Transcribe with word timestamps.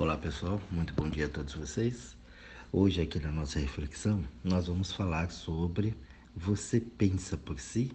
Olá 0.00 0.16
pessoal, 0.16 0.62
muito 0.70 0.94
bom 0.94 1.10
dia 1.10 1.26
a 1.26 1.28
todos 1.28 1.54
vocês. 1.54 2.16
Hoje, 2.72 3.00
aqui 3.00 3.18
na 3.18 3.32
nossa 3.32 3.58
reflexão, 3.58 4.22
nós 4.44 4.68
vamos 4.68 4.92
falar 4.92 5.28
sobre 5.32 5.92
você 6.36 6.78
pensa 6.78 7.36
por 7.36 7.58
si. 7.58 7.90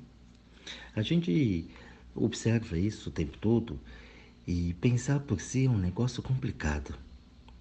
A 0.94 1.02
gente 1.02 1.66
observa 2.14 2.78
isso 2.78 3.08
o 3.08 3.12
tempo 3.14 3.38
todo 3.38 3.80
e 4.46 4.74
pensar 4.82 5.22
por 5.22 5.40
si 5.40 5.66
é 5.66 5.70
um 5.70 5.78
negócio 5.78 6.22
complicado, 6.22 6.94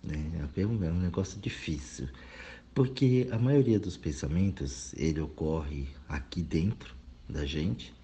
né? 0.02 0.18
é, 0.56 0.66
um, 0.66 0.82
é 0.82 0.90
negócio 0.90 1.40
difícil, 1.40 2.09
porque 2.74 3.29
a 3.30 3.38
maioria 3.38 3.79
dos 3.79 3.96
pensamentos 3.96 4.93
ele 4.95 5.20
ocorre 5.20 5.86
aqui 6.09 6.43
dentro 6.43 6.96
da 7.29 7.46
gente, 7.46 7.95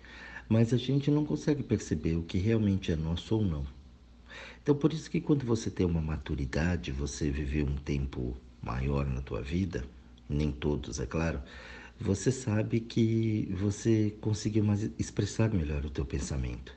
mas 0.48 0.72
a 0.72 0.76
gente 0.76 1.10
não 1.10 1.24
consegue 1.24 1.64
perceber 1.64 2.14
o 2.14 2.22
que 2.22 2.38
realmente 2.38 2.92
é 2.92 2.96
nosso 2.96 3.34
ou 3.34 3.44
não. 3.44 3.77
Então, 4.68 4.76
por 4.76 4.92
isso 4.92 5.10
que 5.10 5.18
quando 5.18 5.46
você 5.46 5.70
tem 5.70 5.86
uma 5.86 6.02
maturidade, 6.02 6.92
você 6.92 7.30
viveu 7.30 7.64
um 7.64 7.76
tempo 7.76 8.36
maior 8.60 9.06
na 9.06 9.22
tua 9.22 9.40
vida, 9.40 9.82
nem 10.28 10.52
todos, 10.52 11.00
é 11.00 11.06
claro, 11.06 11.40
você 11.98 12.30
sabe 12.30 12.80
que 12.80 13.48
você 13.58 14.14
conseguiu 14.20 14.62
mais 14.62 14.90
expressar 14.98 15.48
melhor 15.54 15.86
o 15.86 15.90
teu 15.90 16.04
pensamento. 16.04 16.76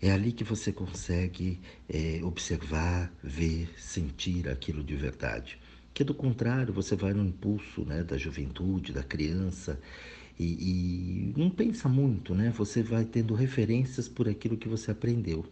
É 0.00 0.12
ali 0.12 0.30
que 0.30 0.44
você 0.44 0.72
consegue 0.72 1.58
é, 1.88 2.20
observar, 2.22 3.12
ver, 3.24 3.68
sentir 3.76 4.48
aquilo 4.48 4.84
de 4.84 4.94
verdade. 4.94 5.58
Que 5.92 6.04
do 6.04 6.14
contrário, 6.14 6.72
você 6.72 6.94
vai 6.94 7.12
no 7.12 7.24
impulso 7.24 7.84
né, 7.84 8.04
da 8.04 8.16
juventude, 8.16 8.92
da 8.92 9.02
criança, 9.02 9.80
e, 10.38 10.44
e 10.44 11.34
não 11.36 11.50
pensa 11.50 11.88
muito, 11.88 12.36
né? 12.36 12.52
Você 12.56 12.84
vai 12.84 13.04
tendo 13.04 13.34
referências 13.34 14.08
por 14.08 14.28
aquilo 14.28 14.56
que 14.56 14.68
você 14.68 14.92
aprendeu. 14.92 15.44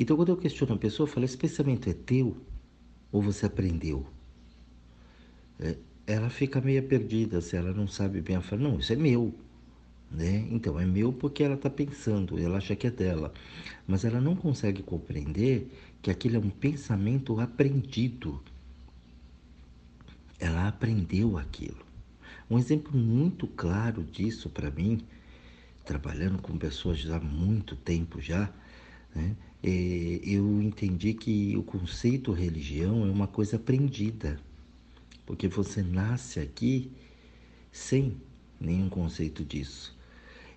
Então, 0.00 0.16
quando 0.16 0.30
eu 0.30 0.36
questiono 0.38 0.72
a 0.72 0.78
pessoa, 0.78 1.06
eu 1.06 1.12
falo: 1.12 1.26
esse 1.26 1.36
pensamento 1.36 1.90
é 1.90 1.92
teu 1.92 2.34
ou 3.12 3.20
você 3.20 3.44
aprendeu? 3.44 4.06
É, 5.58 5.76
ela 6.06 6.30
fica 6.30 6.58
meio 6.58 6.82
perdida, 6.84 7.42
se 7.42 7.54
ela 7.54 7.74
não 7.74 7.86
sabe 7.86 8.22
bem, 8.22 8.36
ela 8.36 8.42
fala: 8.42 8.62
não, 8.62 8.78
isso 8.78 8.94
é 8.94 8.96
meu. 8.96 9.34
Né? 10.10 10.48
Então, 10.50 10.80
é 10.80 10.86
meu 10.86 11.12
porque 11.12 11.42
ela 11.44 11.54
está 11.54 11.68
pensando, 11.68 12.38
ela 12.38 12.56
acha 12.56 12.74
que 12.74 12.86
é 12.86 12.90
dela. 12.90 13.30
Mas 13.86 14.02
ela 14.02 14.22
não 14.22 14.34
consegue 14.34 14.82
compreender 14.82 15.70
que 16.00 16.10
aquilo 16.10 16.36
é 16.36 16.38
um 16.38 16.48
pensamento 16.48 17.38
aprendido. 17.38 18.42
Ela 20.38 20.66
aprendeu 20.66 21.36
aquilo. 21.36 21.84
Um 22.50 22.58
exemplo 22.58 22.96
muito 22.96 23.46
claro 23.46 24.02
disso 24.02 24.48
para 24.48 24.70
mim, 24.70 25.02
trabalhando 25.84 26.40
com 26.40 26.56
pessoas 26.56 26.98
já 27.00 27.18
há 27.18 27.20
muito 27.20 27.76
tempo 27.76 28.18
já, 28.18 28.50
né? 29.14 29.36
É, 29.62 30.20
eu 30.24 30.62
entendi 30.62 31.12
que 31.12 31.54
o 31.54 31.62
conceito 31.62 32.32
religião 32.32 33.06
é 33.06 33.10
uma 33.10 33.26
coisa 33.26 33.56
aprendida, 33.56 34.40
porque 35.26 35.48
você 35.48 35.82
nasce 35.82 36.40
aqui 36.40 36.90
sem 37.70 38.16
nenhum 38.58 38.88
conceito 38.88 39.44
disso. 39.44 39.94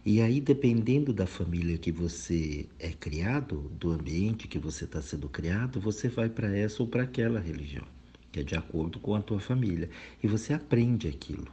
E 0.06 0.22
aí, 0.22 0.40
dependendo 0.40 1.14
da 1.14 1.28
família 1.28 1.78
que 1.78 1.92
você 1.92 2.66
é 2.80 2.92
criado, 2.92 3.70
do 3.78 3.92
ambiente 3.92 4.48
que 4.48 4.60
você 4.60 4.86
está 4.86 5.02
sendo 5.02 5.28
criado, 5.30 5.82
você 5.82 6.08
vai 6.08 6.30
para 6.30 6.56
essa 6.56 6.82
ou 6.82 6.88
para 6.88 7.04
aquela 7.04 7.40
religião, 7.40 7.86
que 8.32 8.40
é 8.40 8.44
de 8.44 8.56
acordo 8.56 9.00
com 9.00 9.16
a 9.16 9.22
tua 9.22 9.40
família. 9.40 9.90
E 10.22 10.28
você 10.28 10.54
aprende 10.54 11.08
aquilo. 11.08 11.48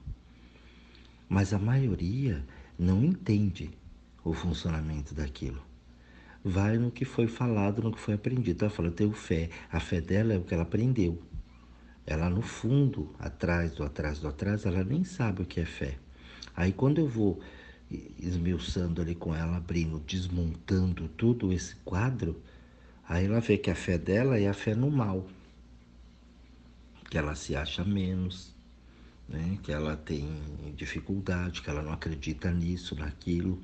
Mas 1.29 1.53
a 1.53 1.59
maioria 1.59 2.45
não 2.79 3.05
entende 3.05 3.70
o 4.25 4.33
funcionamento 4.33 5.14
daquilo 5.14 5.70
vai 6.44 6.78
no 6.78 6.91
que 6.91 7.05
foi 7.05 7.27
falado, 7.27 7.83
no 7.83 7.92
que 7.92 8.00
foi 8.00 8.14
aprendido. 8.14 8.64
Ela 8.64 8.70
fala, 8.70 8.88
eu 8.88 8.92
tenho 8.92 9.12
fé. 9.12 9.50
A 9.70 9.78
fé 9.78 10.00
dela 10.00 10.33
é 10.33 10.38
o 10.38 10.42
que 10.42 10.55
ela 10.55 10.62
aprendeu. 10.62 11.22
Ela 12.06 12.28
no 12.30 12.42
fundo, 12.42 13.14
atrás 13.19 13.72
do 13.72 13.84
atrás 13.84 14.19
do 14.19 14.28
atrás, 14.28 14.64
ela 14.64 14.83
nem 14.83 15.05
sabe 15.05 15.42
o 15.42 15.46
que 15.46 15.61
é 15.61 15.67
fé. 15.67 15.98
Aí 16.56 16.73
quando 16.73 16.98
eu 16.98 17.06
vou 17.06 17.40
esmiuçando 18.18 19.02
ali 19.02 19.14
com 19.14 19.34
ela, 19.34 19.56
abrindo, 19.56 20.00
desmontando 20.00 21.08
tudo 21.08 21.52
esse 21.52 21.77
quadro, 21.77 22.40
aí 23.08 23.27
ela 23.27 23.40
vê 23.40 23.58
que 23.58 23.70
a 23.70 23.74
fé 23.74 23.98
dela 23.98 24.39
é 24.39 24.48
a 24.48 24.55
fé 24.55 24.74
no 24.74 24.90
mal. 24.90 25.27
Que 27.08 27.18
ela 27.18 27.34
se 27.34 27.56
acha 27.56 27.84
menos, 27.84 28.55
né? 29.29 29.58
que 29.62 29.73
ela 29.73 29.96
tem 29.96 30.29
dificuldade, 30.77 31.61
que 31.61 31.68
ela 31.68 31.83
não 31.83 31.92
acredita 31.92 32.50
nisso, 32.50 32.95
naquilo 32.95 33.61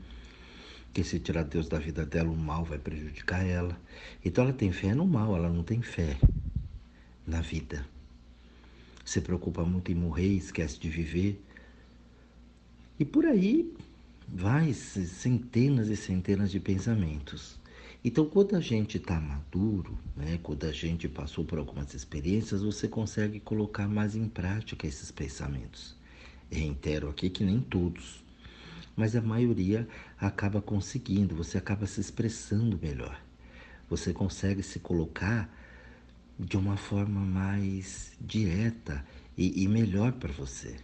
que 0.96 1.04
se 1.04 1.20
tirar 1.20 1.44
Deus 1.44 1.68
da 1.68 1.78
vida 1.78 2.06
dela, 2.06 2.30
o 2.30 2.34
mal 2.34 2.64
vai 2.64 2.78
prejudicar 2.78 3.46
ela. 3.46 3.78
Então 4.24 4.44
ela 4.44 4.52
tem 4.54 4.72
fé 4.72 4.94
no 4.94 5.06
mal, 5.06 5.36
ela 5.36 5.50
não 5.50 5.62
tem 5.62 5.82
fé 5.82 6.16
na 7.26 7.42
vida. 7.42 7.86
Se 9.04 9.20
preocupa 9.20 9.62
muito 9.62 9.92
em 9.92 9.94
morrer, 9.94 10.28
esquece 10.28 10.80
de 10.80 10.88
viver. 10.88 11.38
E 12.98 13.04
por 13.04 13.26
aí 13.26 13.70
vai 14.26 14.72
centenas 14.72 15.88
e 15.90 15.96
centenas 15.96 16.50
de 16.50 16.58
pensamentos. 16.58 17.58
Então, 18.02 18.24
quando 18.24 18.56
a 18.56 18.60
gente 18.60 18.96
está 18.96 19.20
maduro, 19.20 19.98
né, 20.16 20.40
quando 20.42 20.64
a 20.64 20.72
gente 20.72 21.06
passou 21.10 21.44
por 21.44 21.58
algumas 21.58 21.92
experiências, 21.92 22.62
você 22.62 22.88
consegue 22.88 23.38
colocar 23.38 23.86
mais 23.86 24.16
em 24.16 24.30
prática 24.30 24.86
esses 24.86 25.10
pensamentos. 25.10 25.94
Reitero 26.50 27.10
aqui 27.10 27.28
que 27.28 27.44
nem 27.44 27.60
todos 27.60 28.24
mas 28.96 29.14
a 29.14 29.20
maioria 29.20 29.86
acaba 30.18 30.62
conseguindo, 30.62 31.36
você 31.36 31.58
acaba 31.58 31.86
se 31.86 32.00
expressando 32.00 32.78
melhor. 32.82 33.20
Você 33.88 34.12
consegue 34.12 34.62
se 34.62 34.80
colocar 34.80 35.48
de 36.38 36.56
uma 36.56 36.76
forma 36.76 37.20
mais 37.20 38.12
direta 38.20 39.04
e, 39.36 39.62
e 39.62 39.68
melhor 39.68 40.12
para 40.12 40.32
você. 40.32 40.76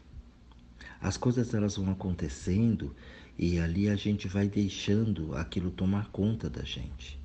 As 1.00 1.17
coisas 1.17 1.53
elas 1.55 1.77
vão 1.77 1.91
acontecendo 1.91 2.95
e 3.39 3.59
ali 3.59 3.89
a 3.89 3.97
gente 3.97 4.29
vai 4.29 4.47
deixando 4.47 5.34
aquilo 5.34 5.71
tomar 5.71 6.09
conta 6.11 6.49
da 6.49 6.62
gente. 6.62 7.21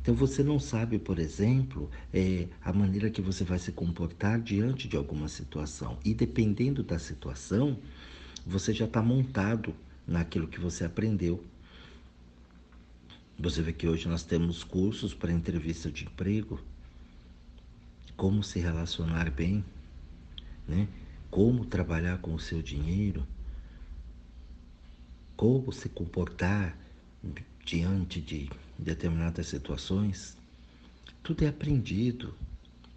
Então 0.00 0.14
você 0.14 0.44
não 0.44 0.60
sabe, 0.60 1.00
por 1.00 1.18
exemplo, 1.18 1.90
é, 2.14 2.46
a 2.62 2.72
maneira 2.72 3.10
que 3.10 3.20
você 3.20 3.42
vai 3.42 3.58
se 3.58 3.72
comportar 3.72 4.40
diante 4.40 4.86
de 4.86 4.96
alguma 4.96 5.26
situação. 5.26 5.98
E 6.04 6.14
dependendo 6.14 6.84
da 6.84 6.96
situação, 6.96 7.76
você 8.46 8.72
já 8.72 8.84
está 8.84 9.02
montado 9.02 9.74
naquilo 10.06 10.48
que 10.48 10.60
você 10.60 10.84
aprendeu. 10.84 11.44
Você 13.38 13.60
vê 13.60 13.72
que 13.72 13.86
hoje 13.86 14.08
nós 14.08 14.22
temos 14.22 14.64
cursos 14.64 15.12
para 15.12 15.32
entrevista 15.32 15.90
de 15.90 16.04
emprego, 16.04 16.60
como 18.16 18.42
se 18.42 18.58
relacionar 18.58 19.30
bem, 19.30 19.64
né? 20.66 20.88
como 21.30 21.66
trabalhar 21.66 22.18
com 22.18 22.34
o 22.34 22.40
seu 22.40 22.62
dinheiro, 22.62 23.26
como 25.36 25.70
se 25.70 25.88
comportar 25.88 26.76
diante 27.64 28.20
de 28.20 28.48
determinadas 28.78 29.48
situações. 29.48 30.36
Tudo 31.22 31.44
é 31.44 31.48
aprendido. 31.48 32.34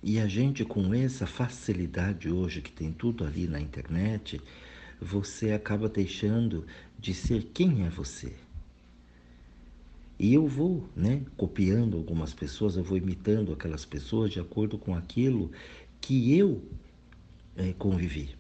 E 0.02 0.20
a 0.20 0.28
gente, 0.28 0.64
com 0.64 0.94
essa 0.94 1.28
facilidade 1.28 2.30
hoje 2.30 2.62
que 2.62 2.72
tem 2.72 2.94
tudo 2.94 3.26
ali 3.26 3.48
na 3.48 3.60
internet, 3.60 4.42
você 5.02 5.52
acaba 5.52 5.90
deixando 5.90 6.66
de 7.00 7.14
ser 7.14 7.44
quem 7.54 7.86
é 7.86 7.90
você. 7.90 8.36
E 10.20 10.34
eu 10.34 10.46
vou, 10.46 10.90
né, 10.96 11.24
copiando 11.38 11.96
algumas 11.96 12.34
pessoas, 12.34 12.76
eu 12.76 12.84
vou 12.84 12.98
imitando 12.98 13.54
aquelas 13.54 13.86
pessoas 13.86 14.32
de 14.32 14.40
acordo 14.40 14.78
com 14.78 14.94
aquilo 14.94 15.50
que 16.02 16.38
eu 16.38 16.62
é, 17.56 17.72
convivi. 17.74 18.36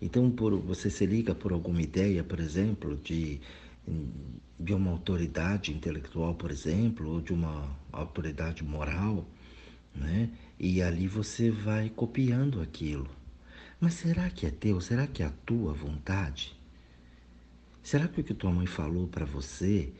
Então, 0.00 0.30
por, 0.30 0.58
você 0.58 0.88
se 0.88 1.04
liga 1.04 1.34
por 1.34 1.52
alguma 1.52 1.82
ideia, 1.82 2.24
por 2.24 2.40
exemplo, 2.40 2.96
de, 2.96 3.40
de 4.58 4.72
uma 4.72 4.90
autoridade 4.92 5.72
intelectual, 5.72 6.34
por 6.34 6.50
exemplo, 6.50 7.10
ou 7.10 7.20
de 7.20 7.32
uma 7.34 7.76
autoridade 7.92 8.64
moral, 8.64 9.26
né? 9.94 10.30
E 10.58 10.80
ali 10.80 11.06
você 11.06 11.50
vai 11.50 11.90
copiando 11.90 12.60
aquilo. 12.60 13.08
Mas 13.80 13.94
será 13.94 14.30
que 14.30 14.46
é 14.46 14.50
teu? 14.50 14.80
Será 14.80 15.06
que 15.06 15.22
é 15.22 15.26
a 15.26 15.32
tua 15.44 15.72
vontade? 15.72 16.57
Será 17.88 18.06
que 18.06 18.20
o 18.20 18.24
que 18.24 18.34
tua 18.34 18.52
mãe 18.52 18.66
falou 18.66 19.08
para 19.08 19.24
você 19.24 19.90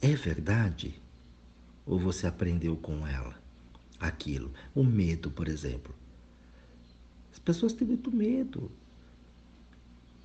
é 0.00 0.14
verdade? 0.14 0.94
Ou 1.84 1.98
você 1.98 2.26
aprendeu 2.26 2.74
com 2.74 3.06
ela 3.06 3.38
aquilo? 4.00 4.50
O 4.74 4.82
medo, 4.82 5.30
por 5.30 5.46
exemplo. 5.46 5.94
As 7.30 7.38
pessoas 7.38 7.74
têm 7.74 7.86
muito 7.86 8.10
medo. 8.10 8.72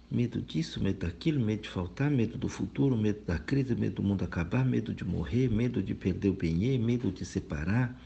Medo 0.10 0.42
disso, 0.42 0.82
medo 0.82 1.00
daquilo, 1.00 1.42
medo 1.42 1.64
de 1.64 1.70
faltar, 1.70 2.10
medo 2.10 2.38
do 2.38 2.48
futuro, 2.48 2.96
medo 2.96 3.20
da 3.26 3.38
crise, 3.38 3.76
medo 3.76 3.96
do 3.96 4.04
mundo 4.04 4.24
acabar, 4.24 4.64
medo 4.64 4.94
de 4.94 5.04
morrer, 5.04 5.50
medo 5.50 5.84
de 5.84 5.94
perder 5.94 6.30
o 6.30 6.34
bem, 6.34 6.80
medo 6.80 7.12
de 7.12 7.26
separar, 7.26 8.02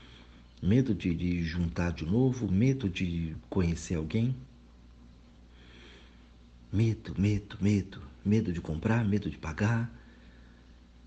medo 0.60 0.96
de, 0.96 1.14
de 1.14 1.44
juntar 1.44 1.92
de 1.92 2.04
novo, 2.04 2.52
medo 2.52 2.90
de 2.90 3.36
conhecer 3.48 3.94
alguém. 3.94 4.36
Medo, 6.74 7.14
medo, 7.16 7.60
medo. 7.62 8.07
Medo 8.28 8.52
de 8.52 8.60
comprar, 8.60 9.06
medo 9.06 9.30
de 9.30 9.38
pagar. 9.38 9.90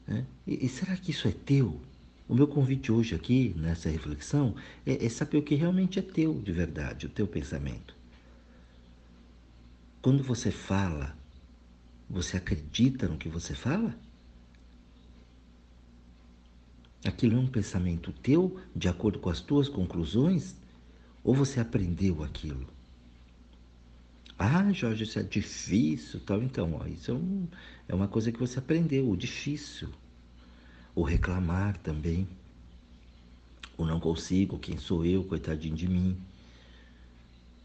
Né? 0.06 0.24
E, 0.46 0.64
e 0.64 0.68
será 0.68 0.96
que 0.96 1.10
isso 1.10 1.28
é 1.28 1.32
teu? 1.32 1.80
O 2.26 2.34
meu 2.34 2.46
convite 2.46 2.90
hoje 2.90 3.14
aqui, 3.14 3.54
nessa 3.56 3.90
reflexão, 3.90 4.54
é, 4.86 5.04
é 5.04 5.08
saber 5.08 5.36
o 5.36 5.42
que 5.42 5.54
realmente 5.54 5.98
é 5.98 6.02
teu 6.02 6.40
de 6.40 6.52
verdade, 6.52 7.06
o 7.06 7.08
teu 7.10 7.26
pensamento. 7.26 7.94
Quando 10.00 10.22
você 10.22 10.50
fala, 10.50 11.14
você 12.08 12.38
acredita 12.38 13.06
no 13.06 13.18
que 13.18 13.28
você 13.28 13.54
fala? 13.54 13.94
Aquilo 17.04 17.36
é 17.36 17.38
um 17.38 17.46
pensamento 17.46 18.12
teu, 18.12 18.58
de 18.74 18.88
acordo 18.88 19.18
com 19.18 19.28
as 19.28 19.40
tuas 19.40 19.68
conclusões? 19.68 20.54
Ou 21.22 21.34
você 21.34 21.60
aprendeu 21.60 22.22
aquilo? 22.22 22.66
Ah, 24.42 24.72
Jorge, 24.72 25.04
isso 25.04 25.18
é 25.18 25.22
difícil, 25.22 26.18
tal. 26.20 26.42
Então, 26.42 26.72
ó, 26.74 26.86
isso 26.86 27.10
é, 27.10 27.14
um, 27.14 27.46
é 27.86 27.94
uma 27.94 28.08
coisa 28.08 28.32
que 28.32 28.38
você 28.40 28.58
aprendeu, 28.58 29.08
o 29.10 29.14
difícil. 29.14 29.90
O 30.94 31.02
reclamar 31.02 31.76
também. 31.76 32.26
O 33.76 33.84
não 33.84 34.00
consigo, 34.00 34.58
quem 34.58 34.78
sou 34.78 35.04
eu, 35.04 35.24
coitadinho 35.24 35.76
de 35.76 35.86
mim. 35.86 36.16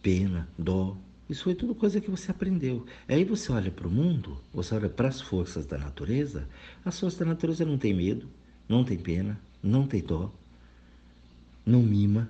Pena, 0.01 0.49
dó. 0.59 0.97
Isso 1.29 1.45
foi 1.45 1.55
tudo 1.55 1.73
coisa 1.73 2.01
que 2.01 2.11
você 2.11 2.29
aprendeu. 2.31 2.85
Aí 3.07 3.23
você 3.23 3.53
olha 3.53 3.71
para 3.71 3.87
o 3.87 3.91
mundo, 3.91 4.37
você 4.53 4.75
olha 4.75 4.89
para 4.89 5.07
as 5.07 5.21
forças 5.21 5.65
da 5.65 5.77
natureza, 5.77 6.45
as 6.83 6.99
forças 6.99 7.17
da 7.17 7.25
natureza 7.25 7.63
não 7.63 7.77
tem 7.77 7.93
medo, 7.93 8.29
não 8.67 8.83
tem 8.83 8.97
pena, 8.97 9.39
não 9.63 9.87
tem 9.87 10.03
dó, 10.03 10.29
não 11.65 11.81
mima. 11.81 12.29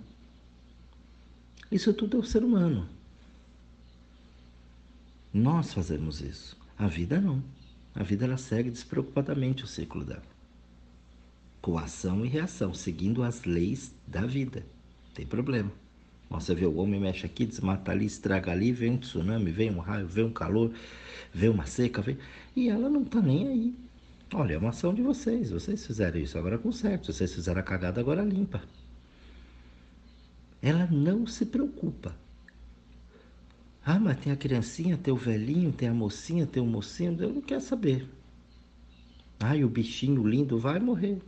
Isso 1.72 1.92
tudo 1.96 2.18
é 2.18 2.20
o 2.20 2.24
ser 2.24 2.44
humano. 2.44 2.95
Nós 5.36 5.74
fazemos 5.74 6.22
isso. 6.22 6.58
A 6.78 6.88
vida 6.88 7.20
não. 7.20 7.44
A 7.94 8.04
vida 8.04 8.24
ela 8.24 8.38
segue 8.38 8.72
despreocupadamente 8.72 9.66
o 9.66 9.68
ciclo 9.68 10.06
dela. 10.06 10.24
Com 11.62 11.78
ação 11.78 12.26
e 12.26 12.30
reação, 12.30 12.74
seguindo 12.74 13.22
as 13.22 13.44
leis 13.44 13.94
da 14.08 14.26
vida. 14.26 14.66
Tem 15.14 15.26
problema. 15.26 15.70
Você 16.30 16.56
vê 16.56 16.66
o 16.66 16.78
homem 16.78 17.02
mexe 17.02 17.26
aqui, 17.26 17.46
desmata 17.46 17.92
ali, 17.92 18.06
estraga 18.06 18.54
ali, 18.54 18.72
vem 18.72 18.92
um 18.92 18.98
tsunami, 18.98 19.52
vem 19.52 19.72
um 19.72 19.80
raio, 19.80 20.08
vem 20.08 20.24
um 20.24 20.32
calor, 20.32 20.72
vem 21.34 21.50
uma 21.50 21.66
seca, 21.66 22.02
vem... 22.02 22.18
e 22.56 22.70
ela 22.70 22.90
não 22.90 23.04
tá 23.04 23.22
nem 23.22 23.46
aí. 23.46 23.76
Olha, 24.34 24.54
é 24.54 24.58
uma 24.58 24.70
ação 24.70 24.94
de 24.94 25.02
vocês. 25.02 25.52
Vocês 25.52 25.86
fizeram 25.86 26.18
isso, 26.18 26.38
agora 26.38 26.58
conserta. 26.58 27.12
Vocês 27.12 27.36
fizeram 27.36 27.60
a 27.60 27.64
cagada, 27.64 28.00
agora 28.00 28.24
limpa. 28.24 28.64
Ela 30.62 30.88
não 30.88 31.28
se 31.28 31.46
preocupa. 31.46 32.16
Ah, 33.86 34.00
mas 34.00 34.20
tem 34.20 34.34
a 34.34 34.36
criancinha, 34.36 34.98
tem 34.98 35.14
o 35.14 35.18
velhinho, 35.18 35.72
tem 35.72 35.88
a 35.88 35.94
mocinha, 35.94 36.48
tem 36.48 36.62
o 36.62 36.66
mocinho, 36.66 37.16
eu 37.22 37.32
não 37.32 37.42
quero 37.42 37.62
saber. 37.62 38.10
E 39.56 39.64
o 39.64 39.70
bichinho 39.70 40.28
lindo 40.28 40.58
vai 40.58 40.80
morrer. 40.80 41.22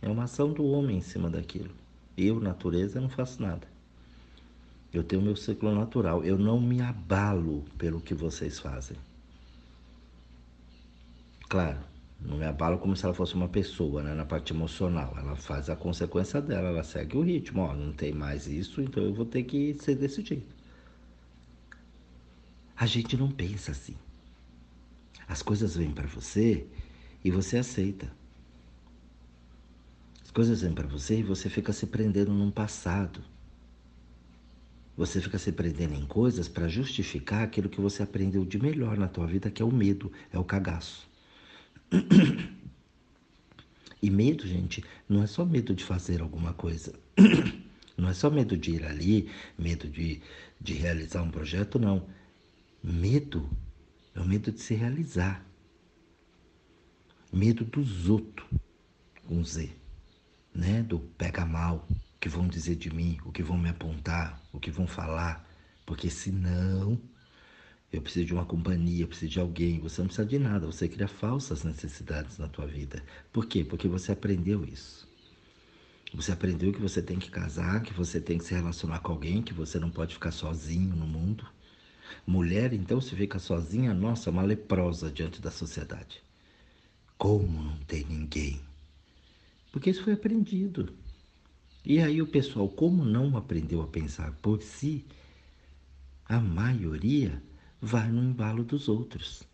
É 0.00 0.08
uma 0.08 0.24
ação 0.24 0.52
do 0.52 0.64
homem 0.64 0.96
em 0.96 1.02
cima 1.02 1.28
daquilo. 1.28 1.70
Eu, 2.16 2.40
natureza, 2.40 2.98
não 2.98 3.10
faço 3.10 3.42
nada. 3.42 3.68
Eu 4.92 5.04
tenho 5.04 5.20
meu 5.20 5.36
ciclo 5.36 5.74
natural. 5.74 6.24
Eu 6.24 6.38
não 6.38 6.58
me 6.58 6.80
abalo 6.80 7.62
pelo 7.76 8.00
que 8.00 8.14
vocês 8.14 8.58
fazem. 8.58 8.96
Claro, 11.48 11.78
não 12.20 12.38
me 12.38 12.46
abalo 12.46 12.78
como 12.78 12.96
se 12.96 13.04
ela 13.04 13.12
fosse 13.12 13.34
uma 13.34 13.48
pessoa, 13.48 14.02
né? 14.02 14.14
Na 14.14 14.24
parte 14.24 14.54
emocional. 14.54 15.14
Ela 15.18 15.36
faz 15.36 15.68
a 15.68 15.76
consequência 15.76 16.40
dela, 16.40 16.68
ela 16.68 16.82
segue 16.82 17.18
o 17.18 17.22
ritmo. 17.22 17.60
Ó, 17.60 17.74
não 17.74 17.92
tem 17.92 18.12
mais 18.14 18.46
isso, 18.46 18.80
então 18.80 19.02
eu 19.04 19.12
vou 19.12 19.26
ter 19.26 19.42
que 19.42 19.74
ser 19.74 19.96
desse 19.96 20.22
jeito. 20.22 20.55
A 22.76 22.84
gente 22.84 23.16
não 23.16 23.30
pensa 23.30 23.72
assim. 23.72 23.96
As 25.26 25.42
coisas 25.42 25.76
vêm 25.76 25.90
para 25.90 26.06
você 26.06 26.66
e 27.24 27.30
você 27.30 27.56
aceita. 27.56 28.10
As 30.22 30.30
coisas 30.30 30.60
vêm 30.60 30.72
para 30.72 30.86
você 30.86 31.20
e 31.20 31.22
você 31.22 31.48
fica 31.48 31.72
se 31.72 31.86
prendendo 31.86 32.32
num 32.32 32.50
passado. 32.50 33.24
Você 34.96 35.20
fica 35.20 35.38
se 35.38 35.52
prendendo 35.52 35.94
em 35.94 36.06
coisas 36.06 36.48
para 36.48 36.68
justificar 36.68 37.42
aquilo 37.42 37.68
que 37.68 37.80
você 37.80 38.02
aprendeu 38.02 38.44
de 38.44 38.58
melhor 38.58 38.96
na 38.96 39.08
tua 39.08 39.26
vida, 39.26 39.50
que 39.50 39.62
é 39.62 39.64
o 39.64 39.72
medo, 39.72 40.12
é 40.32 40.38
o 40.38 40.44
cagaço. 40.44 41.08
E 44.02 44.10
medo, 44.10 44.46
gente, 44.46 44.84
não 45.08 45.22
é 45.22 45.26
só 45.26 45.44
medo 45.44 45.74
de 45.74 45.82
fazer 45.82 46.20
alguma 46.20 46.52
coisa. 46.52 46.92
Não 47.96 48.10
é 48.10 48.14
só 48.14 48.30
medo 48.30 48.58
de 48.58 48.72
ir 48.72 48.84
ali, 48.84 49.30
medo 49.58 49.88
de, 49.88 50.20
de 50.60 50.74
realizar 50.74 51.22
um 51.22 51.30
projeto, 51.30 51.78
não. 51.78 52.06
Medo 52.82 53.48
é 54.14 54.20
o 54.20 54.24
medo 54.24 54.52
de 54.52 54.60
se 54.60 54.74
realizar. 54.74 55.44
Medo 57.32 57.64
dos 57.64 58.08
outros, 58.08 58.48
com 59.26 59.42
Z, 59.44 59.70
né? 60.54 60.82
Do 60.82 61.00
pega 61.00 61.44
mal, 61.44 61.86
o 61.90 62.18
que 62.20 62.28
vão 62.28 62.46
dizer 62.48 62.76
de 62.76 62.92
mim, 62.94 63.18
o 63.24 63.32
que 63.32 63.42
vão 63.42 63.58
me 63.58 63.68
apontar, 63.68 64.40
o 64.52 64.60
que 64.60 64.70
vão 64.70 64.86
falar, 64.86 65.46
porque 65.84 66.08
senão 66.08 66.98
eu 67.92 68.02
preciso 68.02 68.26
de 68.26 68.34
uma 68.34 68.44
companhia, 68.44 69.02
eu 69.02 69.08
preciso 69.08 69.32
de 69.32 69.40
alguém. 69.40 69.80
Você 69.80 70.00
não 70.00 70.08
precisa 70.08 70.26
de 70.26 70.38
nada, 70.38 70.66
você 70.66 70.88
cria 70.88 71.08
falsas 71.08 71.64
necessidades 71.64 72.38
na 72.38 72.48
tua 72.48 72.66
vida. 72.66 73.02
Por 73.32 73.46
quê? 73.46 73.64
Porque 73.64 73.88
você 73.88 74.12
aprendeu 74.12 74.64
isso. 74.64 75.08
Você 76.14 76.32
aprendeu 76.32 76.72
que 76.72 76.80
você 76.80 77.02
tem 77.02 77.18
que 77.18 77.30
casar, 77.30 77.82
que 77.82 77.92
você 77.92 78.20
tem 78.20 78.38
que 78.38 78.44
se 78.44 78.54
relacionar 78.54 79.00
com 79.00 79.12
alguém, 79.12 79.42
que 79.42 79.52
você 79.52 79.78
não 79.78 79.90
pode 79.90 80.14
ficar 80.14 80.30
sozinho 80.30 80.94
no 80.94 81.06
mundo. 81.06 81.46
Mulher, 82.26 82.72
então, 82.72 83.00
se 83.00 83.14
fica 83.14 83.38
sozinha, 83.38 83.94
nossa, 83.94 84.30
uma 84.30 84.42
leprosa 84.42 85.10
diante 85.10 85.40
da 85.40 85.50
sociedade. 85.50 86.22
Como 87.18 87.62
não 87.62 87.76
tem 87.78 88.04
ninguém? 88.04 88.60
Porque 89.72 89.90
isso 89.90 90.04
foi 90.04 90.12
aprendido. 90.14 90.92
E 91.84 92.00
aí 92.00 92.20
o 92.20 92.26
pessoal, 92.26 92.68
como 92.68 93.04
não 93.04 93.36
aprendeu 93.36 93.80
a 93.80 93.86
pensar 93.86 94.32
por 94.42 94.60
si, 94.62 95.04
a 96.24 96.40
maioria 96.40 97.42
vai 97.80 98.10
no 98.10 98.22
embalo 98.22 98.64
dos 98.64 98.88
outros. 98.88 99.44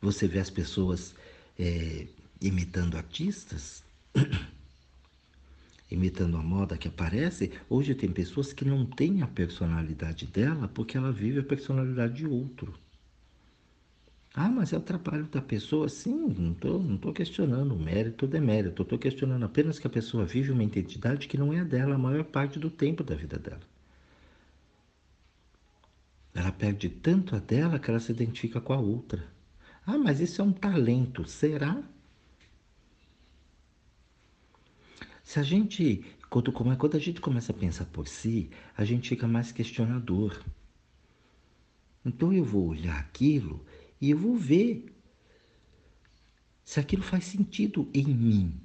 Você 0.00 0.26
vê 0.26 0.38
as 0.38 0.50
pessoas 0.50 1.14
é, 1.58 2.06
imitando 2.40 2.96
artistas 2.96 3.82
imitando 5.96 6.36
a 6.36 6.42
moda 6.42 6.78
que 6.78 6.88
aparece, 6.88 7.52
hoje 7.68 7.94
tem 7.94 8.10
pessoas 8.12 8.52
que 8.52 8.64
não 8.64 8.86
têm 8.86 9.22
a 9.22 9.26
personalidade 9.26 10.26
dela 10.26 10.68
porque 10.68 10.96
ela 10.96 11.10
vive 11.12 11.40
a 11.40 11.44
personalidade 11.44 12.14
de 12.14 12.26
outro. 12.26 12.74
Ah, 14.32 14.48
mas 14.48 14.72
é 14.72 14.76
o 14.78 14.80
trabalho 14.80 15.26
da 15.26 15.42
pessoa? 15.42 15.88
Sim, 15.88 16.28
não 16.38 16.52
estou 16.52 16.80
não 16.80 16.96
tô 16.96 17.12
questionando 17.12 17.74
o 17.74 17.78
mérito 17.78 18.24
ou 18.26 18.30
demérito. 18.30 18.82
Estou 18.82 18.98
questionando 18.98 19.44
apenas 19.44 19.78
que 19.80 19.86
a 19.88 19.90
pessoa 19.90 20.24
vive 20.24 20.52
uma 20.52 20.62
identidade 20.62 21.26
que 21.26 21.36
não 21.38 21.52
é 21.52 21.58
a 21.60 21.64
dela 21.64 21.94
a 21.96 21.98
maior 21.98 22.22
parte 22.24 22.56
do 22.58 22.70
tempo 22.70 23.02
da 23.02 23.16
vida 23.16 23.36
dela. 23.38 23.62
Ela 26.32 26.52
perde 26.52 26.88
tanto 26.88 27.34
a 27.34 27.40
dela 27.40 27.80
que 27.80 27.90
ela 27.90 27.98
se 27.98 28.12
identifica 28.12 28.60
com 28.60 28.72
a 28.72 28.78
outra. 28.78 29.26
Ah, 29.84 29.98
mas 29.98 30.20
isso 30.20 30.40
é 30.40 30.44
um 30.44 30.52
talento. 30.52 31.24
Será? 31.26 31.82
Se 35.26 35.40
a 35.40 35.42
gente, 35.42 36.04
quando, 36.30 36.52
quando 36.52 36.96
a 36.96 37.00
gente 37.00 37.20
começa 37.20 37.50
a 37.50 37.54
pensar 37.54 37.84
por 37.86 38.06
si, 38.06 38.48
a 38.76 38.84
gente 38.84 39.08
fica 39.08 39.26
mais 39.26 39.50
questionador. 39.50 40.40
Então 42.04 42.32
eu 42.32 42.44
vou 42.44 42.68
olhar 42.68 42.96
aquilo 42.96 43.66
e 44.00 44.10
eu 44.10 44.16
vou 44.16 44.36
ver 44.36 44.86
se 46.64 46.78
aquilo 46.78 47.02
faz 47.02 47.24
sentido 47.24 47.90
em 47.92 48.04
mim. 48.04 48.60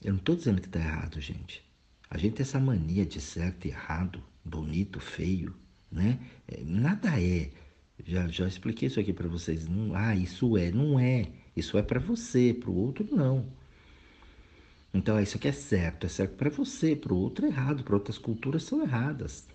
Eu 0.00 0.12
não 0.12 0.20
estou 0.20 0.36
dizendo 0.36 0.60
que 0.60 0.68
está 0.68 0.78
errado, 0.78 1.20
gente. 1.20 1.64
A 2.08 2.16
gente 2.16 2.34
tem 2.34 2.44
essa 2.44 2.60
mania 2.60 3.04
de 3.04 3.20
certo 3.20 3.66
e 3.66 3.70
errado, 3.70 4.22
bonito, 4.44 5.00
feio, 5.00 5.56
né? 5.90 6.20
É, 6.46 6.62
nada 6.62 7.20
é. 7.20 7.50
Já, 8.04 8.28
já 8.28 8.46
expliquei 8.46 8.86
isso 8.86 9.00
aqui 9.00 9.12
para 9.12 9.26
vocês. 9.26 9.66
Não, 9.66 9.92
ah, 9.92 10.14
isso 10.14 10.56
é, 10.56 10.70
não 10.70 11.00
é. 11.00 11.32
Isso 11.56 11.76
é 11.76 11.82
para 11.82 11.98
você, 11.98 12.54
para 12.54 12.70
o 12.70 12.76
outro 12.76 13.04
não. 13.10 13.50
Então, 14.96 15.20
isso 15.20 15.36
aqui 15.36 15.48
é 15.48 15.52
certo, 15.52 16.06
é 16.06 16.08
certo 16.08 16.36
para 16.36 16.48
você, 16.50 16.96
para 16.96 17.12
o 17.12 17.18
outro 17.18 17.44
é 17.44 17.48
errado, 17.50 17.84
para 17.84 17.94
outras 17.94 18.16
culturas 18.18 18.62
são 18.64 18.80
erradas. 18.82 19.46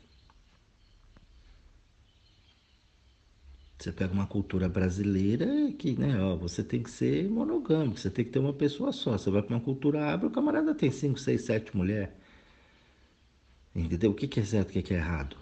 Você 3.78 3.92
pega 3.92 4.14
uma 4.14 4.26
cultura 4.28 4.70
brasileira 4.70 5.46
que, 5.78 5.98
né, 6.00 6.18
ó, 6.22 6.36
você 6.38 6.64
tem 6.64 6.82
que 6.84 6.90
ser 6.90 7.28
monogâmico, 7.30 8.00
você 8.00 8.10
tem 8.12 8.24
que 8.24 8.32
ter 8.32 8.40
uma 8.40 8.54
pessoa 8.54 8.92
só. 8.94 9.18
Você 9.18 9.30
vai 9.32 9.42
para 9.42 9.56
uma 9.56 9.62
cultura 9.62 10.06
árabe, 10.06 10.28
o 10.28 10.32
camarada 10.32 10.74
tem 10.76 10.90
cinco, 10.92 11.20
seis, 11.20 11.42
sete 11.44 11.76
mulheres. 11.76 12.14
Entendeu? 13.76 14.12
O 14.12 14.16
que, 14.16 14.40
é 14.40 14.44
certo 14.46 14.70
o 14.70 14.82
que, 14.82 14.94
é 14.94 14.98
errado? 14.98 15.36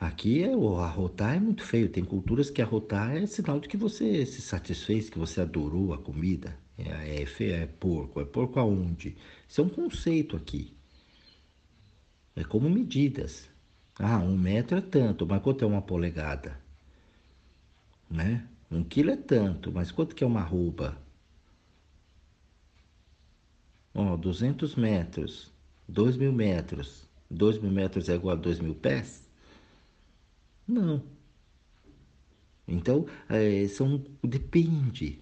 Aqui 0.00 0.42
é, 0.42 0.56
o 0.56 0.78
arrotar 0.78 1.36
é 1.36 1.40
muito 1.40 1.62
feio. 1.62 1.90
Tem 1.90 2.02
culturas 2.04 2.48
que 2.50 2.62
arrotar 2.62 3.14
é 3.16 3.26
sinal 3.26 3.60
de 3.60 3.68
que 3.68 3.76
você 3.76 4.24
se 4.24 4.40
satisfez, 4.40 5.10
que 5.10 5.18
você 5.18 5.40
adorou 5.42 5.92
a 5.92 5.98
comida. 5.98 6.58
É, 6.78 7.24
é, 7.24 7.50
é 7.50 7.66
porco. 7.66 8.20
É 8.20 8.24
porco 8.24 8.60
aonde? 8.60 9.16
Isso 9.48 9.60
é 9.60 9.64
um 9.64 9.68
conceito 9.68 10.36
aqui. 10.36 10.76
É 12.36 12.44
como 12.44 12.70
medidas. 12.70 13.48
Ah, 13.98 14.18
um 14.18 14.38
metro 14.38 14.78
é 14.78 14.80
tanto, 14.80 15.26
mas 15.26 15.42
quanto 15.42 15.64
é 15.64 15.66
uma 15.66 15.82
polegada? 15.82 16.60
Né? 18.08 18.48
Um 18.70 18.84
quilo 18.84 19.10
é 19.10 19.16
tanto, 19.16 19.72
mas 19.72 19.90
quanto 19.90 20.14
que 20.14 20.22
é 20.22 20.26
uma 20.26 20.40
arroba? 20.40 20.96
Ó, 23.94 24.14
oh, 24.14 24.16
200 24.16 24.76
metros, 24.76 25.52
2 25.88 26.16
mil 26.16 26.32
metros. 26.32 27.08
2 27.30 27.58
mil 27.58 27.72
metros 27.72 28.08
é 28.08 28.14
igual 28.14 28.36
a 28.36 28.40
2 28.40 28.60
mil 28.60 28.74
pés? 28.74 29.28
Não. 30.66 31.02
Então, 32.68 33.06
é, 33.28 33.66
são, 33.68 34.04
depende 34.22 35.20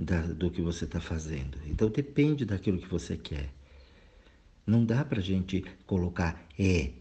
da, 0.00 0.22
do 0.22 0.50
que 0.50 0.62
você 0.62 0.86
está 0.86 1.00
fazendo. 1.00 1.58
Então, 1.66 1.90
depende 1.90 2.44
daquilo 2.44 2.80
que 2.80 2.88
você 2.88 3.16
quer. 3.16 3.50
Não 4.66 4.84
dá 4.84 5.04
para 5.04 5.20
gente 5.20 5.62
colocar 5.86 6.42
é. 6.58 6.92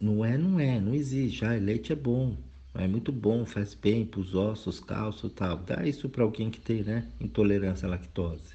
Não 0.00 0.24
é, 0.24 0.38
não 0.38 0.60
é, 0.60 0.78
não 0.78 0.94
existe. 0.94 1.44
Ah, 1.44 1.52
leite 1.54 1.92
é 1.92 1.96
bom, 1.96 2.36
é 2.74 2.86
muito 2.86 3.10
bom, 3.10 3.44
faz 3.44 3.74
bem 3.74 4.04
para 4.04 4.20
os 4.20 4.34
ossos, 4.34 4.78
calço 4.78 5.28
tal. 5.30 5.56
Dá 5.58 5.86
isso 5.86 6.08
para 6.08 6.22
alguém 6.22 6.50
que 6.50 6.60
tem 6.60 6.82
né, 6.84 7.10
intolerância 7.18 7.86
à 7.86 7.90
lactose. 7.90 8.54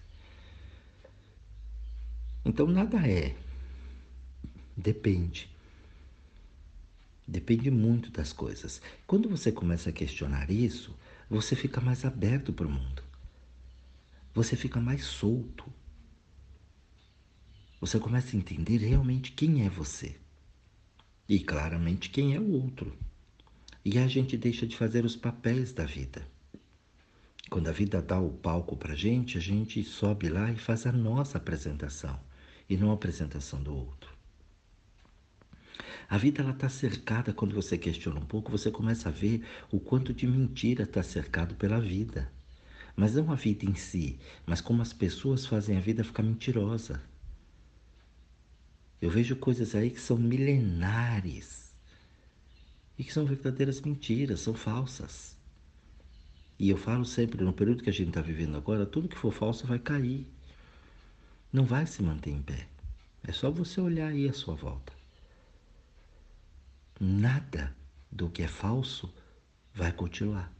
Então 2.46 2.68
nada 2.68 2.98
é. 3.08 3.36
Depende. 4.78 5.50
Depende 7.28 7.70
muito 7.72 8.12
das 8.12 8.32
coisas. 8.32 8.82
Quando 9.08 9.30
você 9.30 9.52
começa 9.52 9.90
a 9.90 9.94
questionar 9.94 10.50
isso, 10.52 10.96
você 11.32 11.56
fica 11.56 11.80
mais 11.80 12.04
aberto 12.04 12.52
para 12.52 12.68
o 12.68 12.70
mundo. 12.70 13.02
Você 14.34 14.58
fica 14.58 14.82
mais 14.82 15.06
solto. 15.06 15.64
Você 17.80 17.98
começa 18.02 18.36
a 18.36 18.38
entender 18.38 18.80
realmente 18.80 19.32
quem 19.32 19.66
é 19.66 19.70
você. 19.70 20.18
E 21.30 21.40
claramente 21.40 22.10
quem 22.10 22.36
é 22.36 22.40
o 22.40 22.52
outro. 22.52 22.94
E 23.86 23.98
a 23.98 24.10
gente 24.10 24.36
deixa 24.36 24.68
de 24.68 24.76
fazer 24.76 25.06
os 25.06 25.16
papéis 25.16 25.72
da 25.72 25.86
vida. 25.86 26.28
Quando 27.50 27.70
a 27.70 27.72
vida 27.72 28.02
dá 28.02 28.20
o 28.20 28.32
palco 28.32 28.76
para 28.76 28.92
a 28.92 28.98
gente, 28.98 29.38
a 29.38 29.42
gente 29.42 29.82
sobe 29.86 30.28
lá 30.28 30.52
e 30.52 30.58
faz 30.58 30.86
a 30.86 30.92
nossa 30.92 31.38
apresentação 31.38 32.20
e 32.70 32.76
não 32.76 32.92
a 32.92 32.96
apresentação 32.96 33.64
do 33.64 33.74
outro. 33.74 34.21
A 36.12 36.18
vida 36.18 36.42
ela 36.42 36.52
está 36.52 36.68
cercada, 36.68 37.32
quando 37.32 37.56
você 37.56 37.78
questiona 37.78 38.20
um 38.20 38.26
pouco, 38.26 38.52
você 38.52 38.70
começa 38.70 39.08
a 39.08 39.12
ver 39.14 39.46
o 39.72 39.80
quanto 39.80 40.14
de 40.14 40.28
mentira 40.28 40.84
está 40.84 41.02
cercado 41.02 41.56
pela 41.56 41.80
vida. 41.80 42.30
Mas 42.98 43.16
não 43.16 43.32
a 43.32 43.36
vida 43.36 43.64
em 43.64 43.76
si, 43.76 44.20
mas 44.46 44.60
como 44.60 44.82
as 44.82 44.92
pessoas 44.92 45.46
fazem 45.46 45.78
a 45.78 45.80
vida 45.80 46.04
ficar 46.04 46.22
mentirosa. 46.22 47.02
Eu 49.02 49.10
vejo 49.10 49.38
coisas 49.38 49.74
aí 49.74 49.90
que 49.90 50.02
são 50.02 50.18
milenares 50.18 51.74
e 53.00 53.06
que 53.06 53.14
são 53.14 53.26
verdadeiras 53.26 53.80
mentiras, 53.80 54.42
são 54.42 54.54
falsas. 54.54 55.38
E 56.60 56.70
eu 56.70 56.76
falo 56.76 57.06
sempre, 57.06 57.42
no 57.42 57.54
período 57.54 57.84
que 57.84 57.90
a 57.90 57.94
gente 57.94 58.10
está 58.10 58.22
vivendo 58.22 58.58
agora, 58.58 58.86
tudo 58.86 59.08
que 59.08 59.18
for 59.18 59.32
falso 59.32 59.66
vai 59.66 59.80
cair 59.80 60.28
não 61.54 61.64
vai 61.64 61.88
se 61.88 62.04
manter 62.04 62.32
em 62.32 62.42
pé. 62.42 62.68
É 63.24 63.32
só 63.32 63.50
você 63.50 63.80
olhar 63.80 64.10
aí 64.10 64.28
à 64.28 64.34
sua 64.34 64.56
volta. 64.56 65.01
Nada 67.04 67.76
do 68.12 68.30
que 68.30 68.44
é 68.44 68.48
falso 68.48 69.12
vai 69.74 69.92
continuar. 69.92 70.54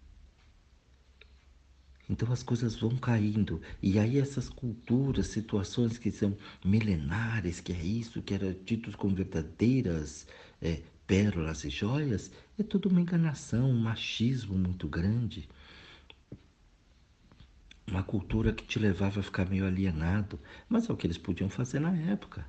Então 2.10 2.32
as 2.34 2.42
coisas 2.42 2.76
vão 2.76 2.98
caindo. 2.98 3.62
E 3.80 4.00
aí 4.00 4.18
essas 4.18 4.50
culturas, 4.50 5.28
situações 5.28 6.00
que 6.00 6.10
são 6.12 6.36
milenares, 6.66 7.62
que 7.62 7.72
é 7.72 7.80
isso, 7.80 8.24
que 8.24 8.34
era 8.34 8.56
tidos 8.56 8.96
como 8.96 9.16
verdadeiras 9.16 10.26
é, 10.60 10.82
pérolas 11.06 11.64
e 11.64 11.70
joias, 11.70 12.32
é 12.58 12.64
tudo 12.64 12.90
uma 12.90 13.02
enganação, 13.02 13.70
um 13.70 13.80
machismo 13.80 14.58
muito 14.58 14.88
grande 14.88 15.48
uma 17.88 18.02
cultura 18.04 18.54
que 18.54 18.66
te 18.66 18.80
levava 18.80 19.20
a 19.20 19.24
ficar 19.24 19.46
meio 19.50 19.66
alienado, 19.66 20.40
mas 20.70 20.90
é 20.90 20.94
o 20.94 20.98
que 20.98 21.06
eles 21.06 21.18
podiam 21.18 21.50
fazer 21.50 21.80
na 21.80 21.96
época. 21.96 22.46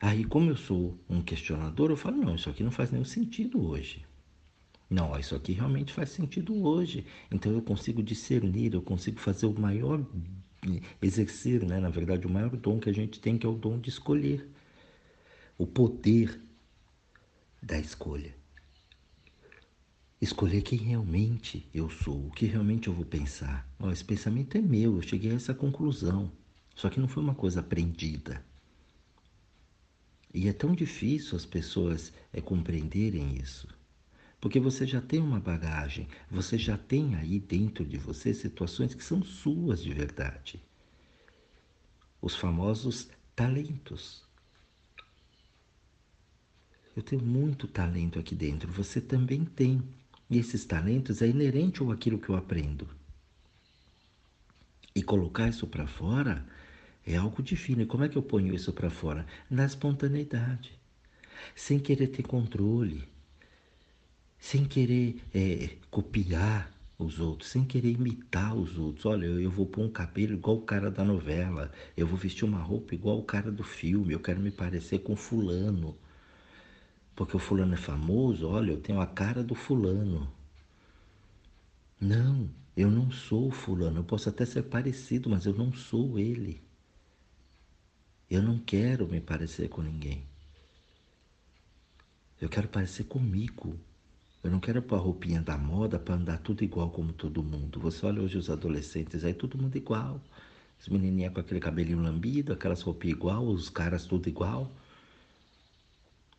Aí, 0.00 0.24
como 0.24 0.50
eu 0.50 0.56
sou 0.56 0.98
um 1.08 1.22
questionador, 1.22 1.90
eu 1.90 1.96
falo: 1.96 2.16
não, 2.16 2.34
isso 2.34 2.48
aqui 2.48 2.62
não 2.62 2.70
faz 2.70 2.90
nenhum 2.90 3.04
sentido 3.04 3.64
hoje. 3.64 4.04
Não, 4.88 5.18
isso 5.18 5.34
aqui 5.34 5.52
realmente 5.52 5.92
faz 5.92 6.10
sentido 6.10 6.64
hoje. 6.64 7.04
Então 7.30 7.52
eu 7.52 7.60
consigo 7.60 8.02
discernir, 8.02 8.72
eu 8.72 8.82
consigo 8.82 9.20
fazer 9.20 9.46
o 9.46 9.60
maior, 9.60 10.02
exercer, 11.02 11.64
né, 11.64 11.78
na 11.78 11.90
verdade, 11.90 12.26
o 12.26 12.30
maior 12.30 12.56
dom 12.56 12.80
que 12.80 12.88
a 12.88 12.94
gente 12.94 13.20
tem, 13.20 13.36
que 13.36 13.46
é 13.46 13.48
o 13.48 13.54
dom 13.54 13.78
de 13.78 13.90
escolher. 13.90 14.48
O 15.58 15.66
poder 15.66 16.40
da 17.62 17.78
escolha 17.78 18.38
escolher 20.20 20.62
quem 20.62 20.78
realmente 20.78 21.68
eu 21.72 21.88
sou, 21.88 22.26
o 22.26 22.30
que 22.30 22.46
realmente 22.46 22.88
eu 22.88 22.94
vou 22.94 23.04
pensar. 23.04 23.68
Oh, 23.78 23.90
esse 23.90 24.04
pensamento 24.04 24.56
é 24.56 24.60
meu, 24.60 24.96
eu 24.96 25.02
cheguei 25.02 25.30
a 25.30 25.34
essa 25.34 25.54
conclusão. 25.54 26.30
Só 26.74 26.88
que 26.90 27.00
não 27.00 27.08
foi 27.08 27.22
uma 27.22 27.34
coisa 27.34 27.60
aprendida. 27.60 28.44
E 30.38 30.46
é 30.46 30.52
tão 30.52 30.72
difícil 30.72 31.36
as 31.36 31.44
pessoas 31.44 32.12
é, 32.32 32.40
compreenderem 32.40 33.34
isso. 33.34 33.66
Porque 34.40 34.60
você 34.60 34.86
já 34.86 35.00
tem 35.00 35.18
uma 35.18 35.40
bagagem, 35.40 36.06
você 36.30 36.56
já 36.56 36.78
tem 36.78 37.16
aí 37.16 37.40
dentro 37.40 37.84
de 37.84 37.98
você 37.98 38.32
situações 38.32 38.94
que 38.94 39.02
são 39.02 39.20
suas 39.20 39.82
de 39.82 39.92
verdade. 39.92 40.62
Os 42.22 42.36
famosos 42.36 43.08
talentos. 43.34 44.24
Eu 46.94 47.02
tenho 47.02 47.20
muito 47.20 47.66
talento 47.66 48.20
aqui 48.20 48.36
dentro, 48.36 48.70
você 48.70 49.00
também 49.00 49.44
tem. 49.44 49.82
E 50.30 50.38
esses 50.38 50.64
talentos 50.64 51.20
é 51.20 51.26
inerente 51.26 51.82
ao 51.82 51.90
aquilo 51.90 52.16
que 52.16 52.28
eu 52.28 52.36
aprendo. 52.36 52.88
E 54.94 55.02
colocar 55.02 55.48
isso 55.48 55.66
para 55.66 55.88
fora 55.88 56.46
é 57.14 57.16
algo 57.16 57.42
divino. 57.42 57.82
E 57.82 57.86
como 57.86 58.04
é 58.04 58.08
que 58.08 58.16
eu 58.16 58.22
ponho 58.22 58.54
isso 58.54 58.72
para 58.72 58.90
fora? 58.90 59.26
Na 59.50 59.64
espontaneidade. 59.64 60.72
Sem 61.54 61.78
querer 61.78 62.08
ter 62.08 62.22
controle. 62.22 63.08
Sem 64.38 64.64
querer 64.64 65.22
é, 65.34 65.76
copiar 65.90 66.72
os 66.98 67.20
outros, 67.20 67.50
sem 67.50 67.64
querer 67.64 67.92
imitar 67.92 68.56
os 68.56 68.78
outros. 68.78 69.06
Olha, 69.06 69.26
eu 69.26 69.50
vou 69.50 69.66
pôr 69.66 69.84
um 69.84 69.90
cabelo 69.90 70.34
igual 70.34 70.56
o 70.56 70.62
cara 70.62 70.90
da 70.90 71.04
novela, 71.04 71.70
eu 71.96 72.06
vou 72.06 72.16
vestir 72.18 72.44
uma 72.44 72.60
roupa 72.60 72.94
igual 72.94 73.18
o 73.18 73.24
cara 73.24 73.50
do 73.52 73.62
filme, 73.64 74.12
eu 74.12 74.20
quero 74.20 74.40
me 74.40 74.50
parecer 74.50 75.00
com 75.00 75.14
fulano 75.16 75.96
porque 77.18 77.36
o 77.36 77.40
fulano 77.40 77.74
é 77.74 77.76
famoso, 77.76 78.46
olha, 78.48 78.70
eu 78.70 78.80
tenho 78.80 79.00
a 79.00 79.06
cara 79.06 79.42
do 79.42 79.52
fulano. 79.52 80.32
Não, 82.00 82.50
eu 82.76 82.90
não 82.90 83.10
sou 83.10 83.48
o 83.48 83.50
fulano. 83.50 83.98
Eu 84.00 84.04
posso 84.04 84.28
até 84.28 84.44
ser 84.44 84.62
parecido, 84.64 85.28
mas 85.28 85.46
eu 85.46 85.52
não 85.54 85.72
sou 85.72 86.18
ele. 86.18 86.62
Eu 88.30 88.42
não 88.42 88.58
quero 88.58 89.08
me 89.08 89.22
parecer 89.22 89.70
com 89.70 89.80
ninguém. 89.80 90.22
Eu 92.38 92.48
quero 92.50 92.68
parecer 92.68 93.04
comigo. 93.04 93.74
Eu 94.44 94.50
não 94.50 94.60
quero 94.60 94.82
pôr 94.82 94.96
a 94.96 94.98
roupinha 94.98 95.40
da 95.40 95.56
moda 95.56 95.98
para 95.98 96.14
andar 96.14 96.38
tudo 96.38 96.62
igual 96.62 96.90
como 96.90 97.10
todo 97.10 97.42
mundo. 97.42 97.80
Você 97.80 98.04
olha 98.04 98.20
hoje 98.20 98.36
os 98.36 98.50
adolescentes 98.50 99.24
aí, 99.24 99.32
todo 99.32 99.56
mundo 99.56 99.76
igual. 99.76 100.20
As 100.78 100.88
menininhas 100.88 101.32
com 101.32 101.40
aquele 101.40 101.58
cabelinho 101.58 102.02
lambido, 102.02 102.52
aquelas 102.52 102.82
roupinhas 102.82 103.16
igual, 103.16 103.46
os 103.46 103.70
caras 103.70 104.04
tudo 104.04 104.28
igual. 104.28 104.70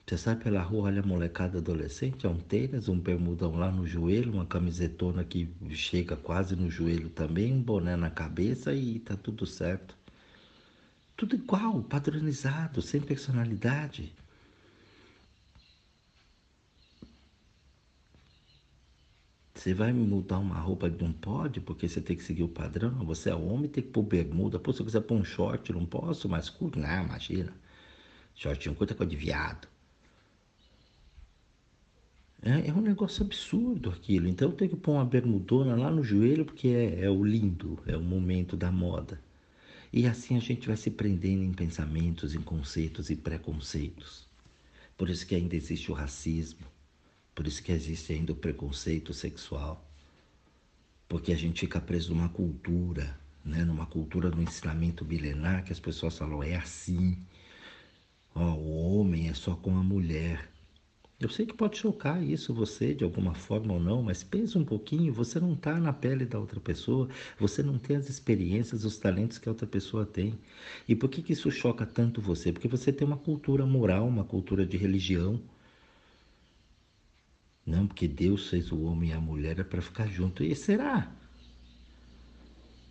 Você 0.05 0.17
sai 0.17 0.35
pela 0.35 0.61
rua, 0.61 0.83
olha 0.85 1.01
a 1.01 1.05
molecada 1.05 1.57
adolescente, 1.57 2.25
é 2.25 2.29
um 2.29 2.39
tênis, 2.39 2.87
um 2.87 2.99
bermudão 2.99 3.55
lá 3.55 3.71
no 3.71 3.85
joelho, 3.87 4.31
uma 4.33 4.45
camisetona 4.45 5.23
que 5.23 5.49
chega 5.71 6.15
quase 6.15 6.55
no 6.55 6.69
joelho 6.69 7.09
também, 7.09 7.53
um 7.53 7.61
boné 7.61 7.95
na 7.95 8.09
cabeça 8.11 8.73
e 8.73 8.99
tá 8.99 9.15
tudo 9.17 9.45
certo. 9.45 9.98
Tudo 11.19 11.35
igual, 11.35 11.83
padronizado, 11.83 12.81
sem 12.81 13.01
personalidade. 13.01 14.13
Você 19.53 19.73
vai 19.73 19.91
mudar 19.91 20.39
uma 20.39 20.57
roupa 20.57 20.89
que 20.89 21.03
não 21.03 21.11
pode, 21.11 21.59
porque 21.59 21.89
você 21.89 21.99
tem 21.99 22.15
que 22.15 22.23
seguir 22.23 22.43
o 22.43 22.47
padrão. 22.47 23.03
Você 23.03 23.29
é 23.29 23.35
homem, 23.35 23.67
tem 23.69 23.83
que 23.83 23.89
pôr 23.89 24.03
bermuda. 24.03 24.57
Pô, 24.59 24.71
se 24.71 24.79
eu 24.79 24.85
quiser 24.85 25.01
pôr 25.01 25.15
um 25.15 25.25
short, 25.25 25.73
não 25.73 25.85
posso, 25.85 26.29
mas 26.29 26.49
curto. 26.49 26.79
Não, 26.79 27.03
imagina. 27.03 27.53
Shortinho 28.33 28.73
curto 28.73 28.93
é 28.93 28.95
coisa 28.95 29.09
de 29.09 29.17
viado. 29.17 29.67
É, 32.41 32.69
é, 32.69 32.73
um 32.73 32.79
negócio 32.79 33.25
absurdo 33.25 33.89
aquilo. 33.89 34.25
Então 34.29 34.47
eu 34.49 34.55
tenho 34.55 34.71
que 34.71 34.77
pôr 34.77 34.93
uma 34.93 35.03
bermudona 35.05 35.75
lá 35.75 35.91
no 35.91 36.01
joelho 36.01 36.45
porque 36.45 36.69
é, 36.69 37.03
é 37.03 37.09
o 37.09 37.25
lindo, 37.25 37.77
é 37.85 37.97
o 37.97 38.01
momento 38.01 38.55
da 38.55 38.71
moda. 38.71 39.19
E 39.91 40.05
assim 40.05 40.37
a 40.37 40.39
gente 40.39 40.67
vai 40.67 40.77
se 40.77 40.91
prendendo 40.91 41.43
em 41.43 41.51
pensamentos, 41.51 42.35
em 42.35 42.41
conceitos 42.41 43.09
e 43.09 43.15
preconceitos. 43.15 44.27
Por 44.95 45.09
isso 45.09 45.25
que 45.25 45.33
ainda 45.33 45.55
existe 45.55 45.91
o 45.91 45.95
racismo, 45.95 46.67
por 47.33 47.47
isso 47.47 47.63
que 47.63 47.71
existe 47.71 48.13
ainda 48.13 48.33
o 48.33 48.35
preconceito 48.35 49.13
sexual. 49.13 49.89
Porque 51.07 51.31
a 51.31 51.35
gente 51.35 51.61
fica 51.61 51.81
preso 51.81 52.13
numa 52.13 52.29
cultura, 52.29 53.19
né? 53.43 53.63
numa 53.63 53.85
cultura 53.85 54.29
do 54.29 54.41
ensinamento 54.41 55.03
milenar 55.03 55.63
que 55.63 55.71
as 55.71 55.79
pessoas 55.79 56.17
falam, 56.17 56.43
é 56.43 56.55
assim. 56.55 57.17
O 58.35 58.99
homem 58.99 59.27
é 59.27 59.33
só 59.33 59.55
com 59.55 59.75
a 59.75 59.83
mulher. 59.83 60.51
Eu 61.19 61.27
sei 61.29 61.45
que 61.45 61.53
pode 61.53 61.77
chocar 61.77 62.23
isso 62.23 62.53
você 62.53 62.93
de 62.95 63.03
alguma 63.03 63.33
forma 63.35 63.73
ou 63.73 63.79
não, 63.79 64.01
mas 64.01 64.23
pensa 64.23 64.57
um 64.57 64.63
pouquinho, 64.63 65.13
você 65.13 65.39
não 65.39 65.53
está 65.53 65.77
na 65.79 65.91
pele 65.91 66.25
da 66.25 66.39
outra 66.39 66.59
pessoa, 66.61 67.09
você 67.37 67.61
não 67.61 67.77
tem 67.77 67.97
as 67.97 68.09
experiências, 68.09 68.85
os 68.85 68.97
talentos 68.97 69.37
que 69.37 69.49
a 69.49 69.51
outra 69.51 69.67
pessoa 69.67 70.05
tem. 70.05 70.39
E 70.87 70.95
por 70.95 71.09
que, 71.09 71.21
que 71.21 71.33
isso 71.33 71.51
choca 71.51 71.85
tanto 71.85 72.21
você? 72.21 72.53
Porque 72.53 72.67
você 72.69 72.91
tem 72.93 73.05
uma 73.05 73.17
cultura 73.17 73.65
moral, 73.65 74.07
uma 74.07 74.23
cultura 74.23 74.65
de 74.65 74.77
religião. 74.77 75.41
Não, 77.65 77.85
porque 77.87 78.07
Deus 78.07 78.49
fez 78.49 78.71
o 78.71 78.81
homem 78.83 79.09
e 79.11 79.13
a 79.13 79.19
mulher 79.21 79.59
é 79.59 79.63
para 79.63 79.81
ficar 79.81 80.07
junto. 80.07 80.43
E 80.43 80.55
será? 80.55 81.11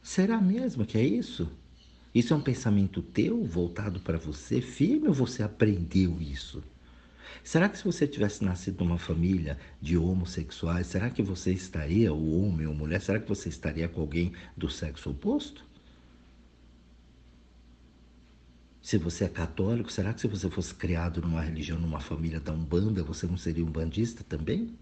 Será 0.03 0.41
mesmo 0.41 0.85
que 0.85 0.99
é 0.99 1.05
isso? 1.05 1.51
Isso 2.15 2.35
é 2.35 2.37
um 2.37 2.43
pensamento 2.43 3.03
teu, 3.03 3.43
voltado 3.45 4.01
para 4.01 4.19
você, 4.19 4.61
firme, 4.61 5.09
ou 5.09 5.15
você 5.15 5.43
aprendeu 5.43 6.21
isso? 6.21 6.63
Será 7.43 7.69
que 7.69 7.79
se 7.79 7.85
você 7.85 8.07
tivesse 8.07 8.45
nascido 8.45 8.85
numa 8.85 8.99
família 8.99 9.59
de 9.81 9.97
homossexuais, 9.97 10.87
será 10.87 11.11
que 11.11 11.23
você 11.23 11.53
estaria, 11.53 12.13
o 12.13 12.43
homem 12.43 12.67
ou 12.67 12.75
mulher, 12.75 13.01
será 13.01 13.19
que 13.19 13.29
você 13.29 13.49
estaria 13.49 13.89
com 13.89 14.01
alguém 14.01 14.33
do 14.57 14.69
sexo 14.71 15.11
oposto? 15.11 15.65
Se 18.83 18.97
você 18.97 19.25
é 19.25 19.29
católico, 19.29 19.93
será 19.93 20.15
que 20.15 20.21
se 20.21 20.27
você 20.27 20.49
fosse 20.49 20.75
criado 20.75 21.21
numa 21.21 21.43
religião, 21.43 21.79
numa 21.79 22.01
família 22.01 22.41
da 22.41 22.53
Umbanda, 22.53 23.03
você 23.03 23.27
não 23.27 23.37
seria 23.37 23.65
um 23.65 23.71
bandista 23.71 24.25
também? 24.25 24.75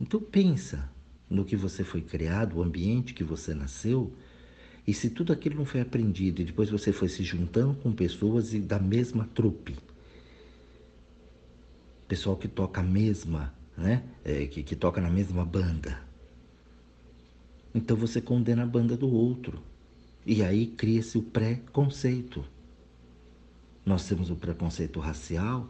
Então 0.00 0.20
pensa 0.20 0.90
no 1.28 1.44
que 1.44 1.56
você 1.56 1.84
foi 1.84 2.00
criado, 2.00 2.56
o 2.56 2.62
ambiente 2.62 3.12
que 3.12 3.22
você 3.22 3.52
nasceu, 3.52 4.12
e 4.88 4.94
se 4.94 5.10
tudo 5.10 5.34
aquilo 5.34 5.54
não 5.54 5.66
foi 5.66 5.82
aprendido 5.82 6.40
e 6.40 6.46
depois 6.46 6.70
você 6.70 6.94
foi 6.94 7.10
se 7.10 7.22
juntando 7.22 7.74
com 7.74 7.92
pessoas 7.92 8.54
da 8.54 8.78
mesma 8.78 9.28
trupe, 9.34 9.76
pessoal 12.08 12.38
que 12.38 12.48
toca 12.48 12.80
a 12.80 12.82
mesma, 12.82 13.52
né? 13.76 14.02
É, 14.24 14.46
que, 14.46 14.62
que 14.62 14.74
toca 14.74 14.98
na 14.98 15.10
mesma 15.10 15.44
banda. 15.44 16.00
Então 17.74 17.98
você 17.98 18.18
condena 18.18 18.62
a 18.62 18.66
banda 18.66 18.96
do 18.96 19.12
outro. 19.12 19.62
E 20.24 20.42
aí 20.42 20.68
cria-se 20.68 21.18
o 21.18 21.22
preconceito. 21.22 22.42
Nós 23.84 24.08
temos 24.08 24.30
o 24.30 24.36
preconceito 24.36 25.00
racial, 25.00 25.68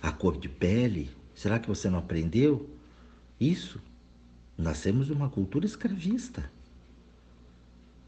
a 0.00 0.12
cor 0.12 0.38
de 0.38 0.48
pele. 0.48 1.10
Será 1.34 1.58
que 1.58 1.66
você 1.66 1.90
não 1.90 1.98
aprendeu 1.98 2.70
isso? 3.40 3.82
Nascemos 4.56 5.08
numa 5.08 5.28
cultura 5.28 5.66
escravista 5.66 6.54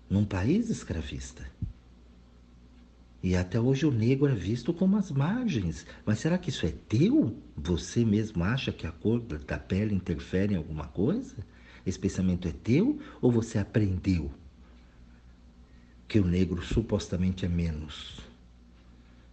num 0.08 0.24
país 0.24 0.70
escravista. 0.70 1.46
E 3.22 3.34
até 3.34 3.60
hoje 3.60 3.84
o 3.84 3.90
negro 3.90 4.30
é 4.30 4.34
visto 4.34 4.72
como 4.72 4.96
as 4.96 5.10
margens. 5.10 5.84
Mas 6.06 6.20
será 6.20 6.38
que 6.38 6.50
isso 6.50 6.64
é 6.66 6.72
teu? 6.88 7.36
Você 7.56 8.04
mesmo 8.04 8.44
acha 8.44 8.72
que 8.72 8.86
a 8.86 8.92
cor 8.92 9.20
da 9.20 9.58
pele 9.58 9.94
interfere 9.94 10.54
em 10.54 10.56
alguma 10.56 10.86
coisa? 10.86 11.36
Esse 11.84 11.98
pensamento 11.98 12.46
é 12.46 12.52
teu 12.52 13.00
ou 13.20 13.32
você 13.32 13.58
aprendeu 13.58 14.30
que 16.06 16.18
o 16.18 16.24
negro 16.24 16.62
supostamente 16.62 17.44
é 17.44 17.48
menos? 17.48 18.20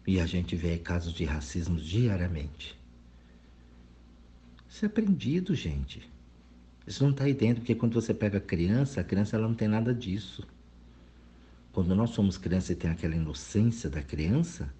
E 0.05 0.20
a 0.20 0.25
gente 0.25 0.55
vê 0.55 0.77
casos 0.77 1.13
de 1.13 1.24
racismo 1.24 1.77
diariamente. 1.77 2.77
Isso 4.67 4.84
é 4.84 4.88
aprendido, 4.88 5.55
gente. 5.55 6.10
Isso 6.86 7.03
não 7.03 7.12
está 7.12 7.24
aí 7.24 7.34
dentro, 7.34 7.62
porque 7.62 7.75
quando 7.75 7.94
você 7.94 8.13
pega 8.13 8.39
a 8.39 8.41
criança, 8.41 9.00
a 9.00 9.03
criança 9.03 9.36
ela 9.36 9.48
não 9.48 9.55
tem 9.55 9.67
nada 9.67 9.94
disso. 9.94 10.46
Quando 11.75 11.94
nós 11.94 12.12
somos 12.12 12.38
crianças 12.38 12.70
e 12.70 12.75
tem 12.75 12.89
aquela 12.89 13.17
inocência 13.17 13.89
da 13.89 14.01
criança, 14.01 14.74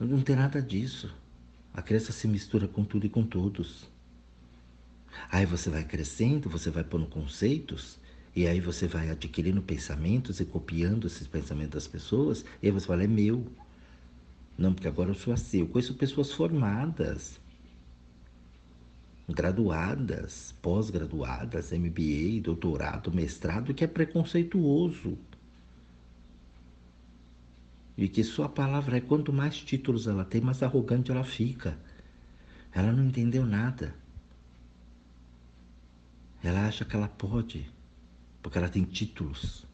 não 0.00 0.20
tem 0.20 0.34
nada 0.34 0.60
disso. 0.60 1.14
A 1.72 1.80
criança 1.80 2.10
se 2.10 2.26
mistura 2.26 2.66
com 2.66 2.84
tudo 2.84 3.06
e 3.06 3.08
com 3.08 3.24
todos. 3.24 3.88
Aí 5.30 5.46
você 5.46 5.70
vai 5.70 5.84
crescendo, 5.84 6.50
você 6.50 6.72
vai 6.72 6.82
pondo 6.82 7.06
conceitos, 7.06 8.00
e 8.34 8.48
aí 8.48 8.60
você 8.60 8.88
vai 8.88 9.10
adquirindo 9.10 9.62
pensamentos 9.62 10.40
e 10.40 10.44
copiando 10.44 11.06
esses 11.06 11.28
pensamentos 11.28 11.74
das 11.74 11.86
pessoas, 11.86 12.44
e 12.60 12.66
aí 12.66 12.72
você 12.72 12.88
fala, 12.88 13.04
é 13.04 13.06
meu. 13.06 13.46
Não, 14.58 14.74
porque 14.74 14.88
agora 14.88 15.10
eu 15.10 15.14
sou 15.14 15.32
assim. 15.32 15.60
Eu 15.60 15.68
conheço 15.68 15.94
pessoas 15.94 16.32
formadas, 16.32 17.40
graduadas, 19.28 20.52
pós-graduadas, 20.60 21.70
MBA, 21.70 22.40
doutorado, 22.42 23.12
mestrado, 23.12 23.72
que 23.72 23.84
é 23.84 23.86
preconceituoso. 23.86 25.16
E 27.96 28.08
que 28.08 28.22
sua 28.22 28.48
palavra 28.48 28.98
é 28.98 29.00
quanto 29.00 29.32
mais 29.32 29.58
títulos 29.58 30.06
ela 30.06 30.24
tem, 30.24 30.40
mais 30.40 30.62
arrogante 30.62 31.10
ela 31.10 31.24
fica. 31.24 31.78
Ela 32.72 32.92
não 32.92 33.04
entendeu 33.04 33.46
nada. 33.46 33.94
Ela 36.42 36.66
acha 36.66 36.84
que 36.84 36.94
ela 36.94 37.08
pode, 37.08 37.70
porque 38.42 38.58
ela 38.58 38.68
tem 38.68 38.84
títulos. 38.84 39.66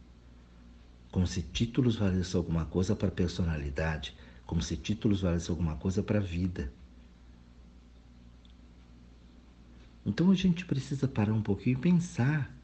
Como 1.11 1.27
se 1.27 1.43
títulos 1.43 1.97
valessem 1.97 2.39
alguma 2.39 2.65
coisa 2.65 2.95
para 2.95 3.09
a 3.09 3.11
personalidade, 3.11 4.17
como 4.47 4.63
se 4.63 4.77
títulos 4.77 5.23
valessem 5.23 5.51
alguma 5.51 5.77
coisa 5.77 6.03
para 6.03 6.19
a 6.19 6.23
vida. 6.23 6.73
Então 10.07 10.31
a 10.31 10.35
gente 10.35 10.65
precisa 10.65 11.07
parar 11.09 11.33
um 11.33 11.43
pouquinho 11.43 11.79
e 11.79 11.81
pensar 11.81 12.55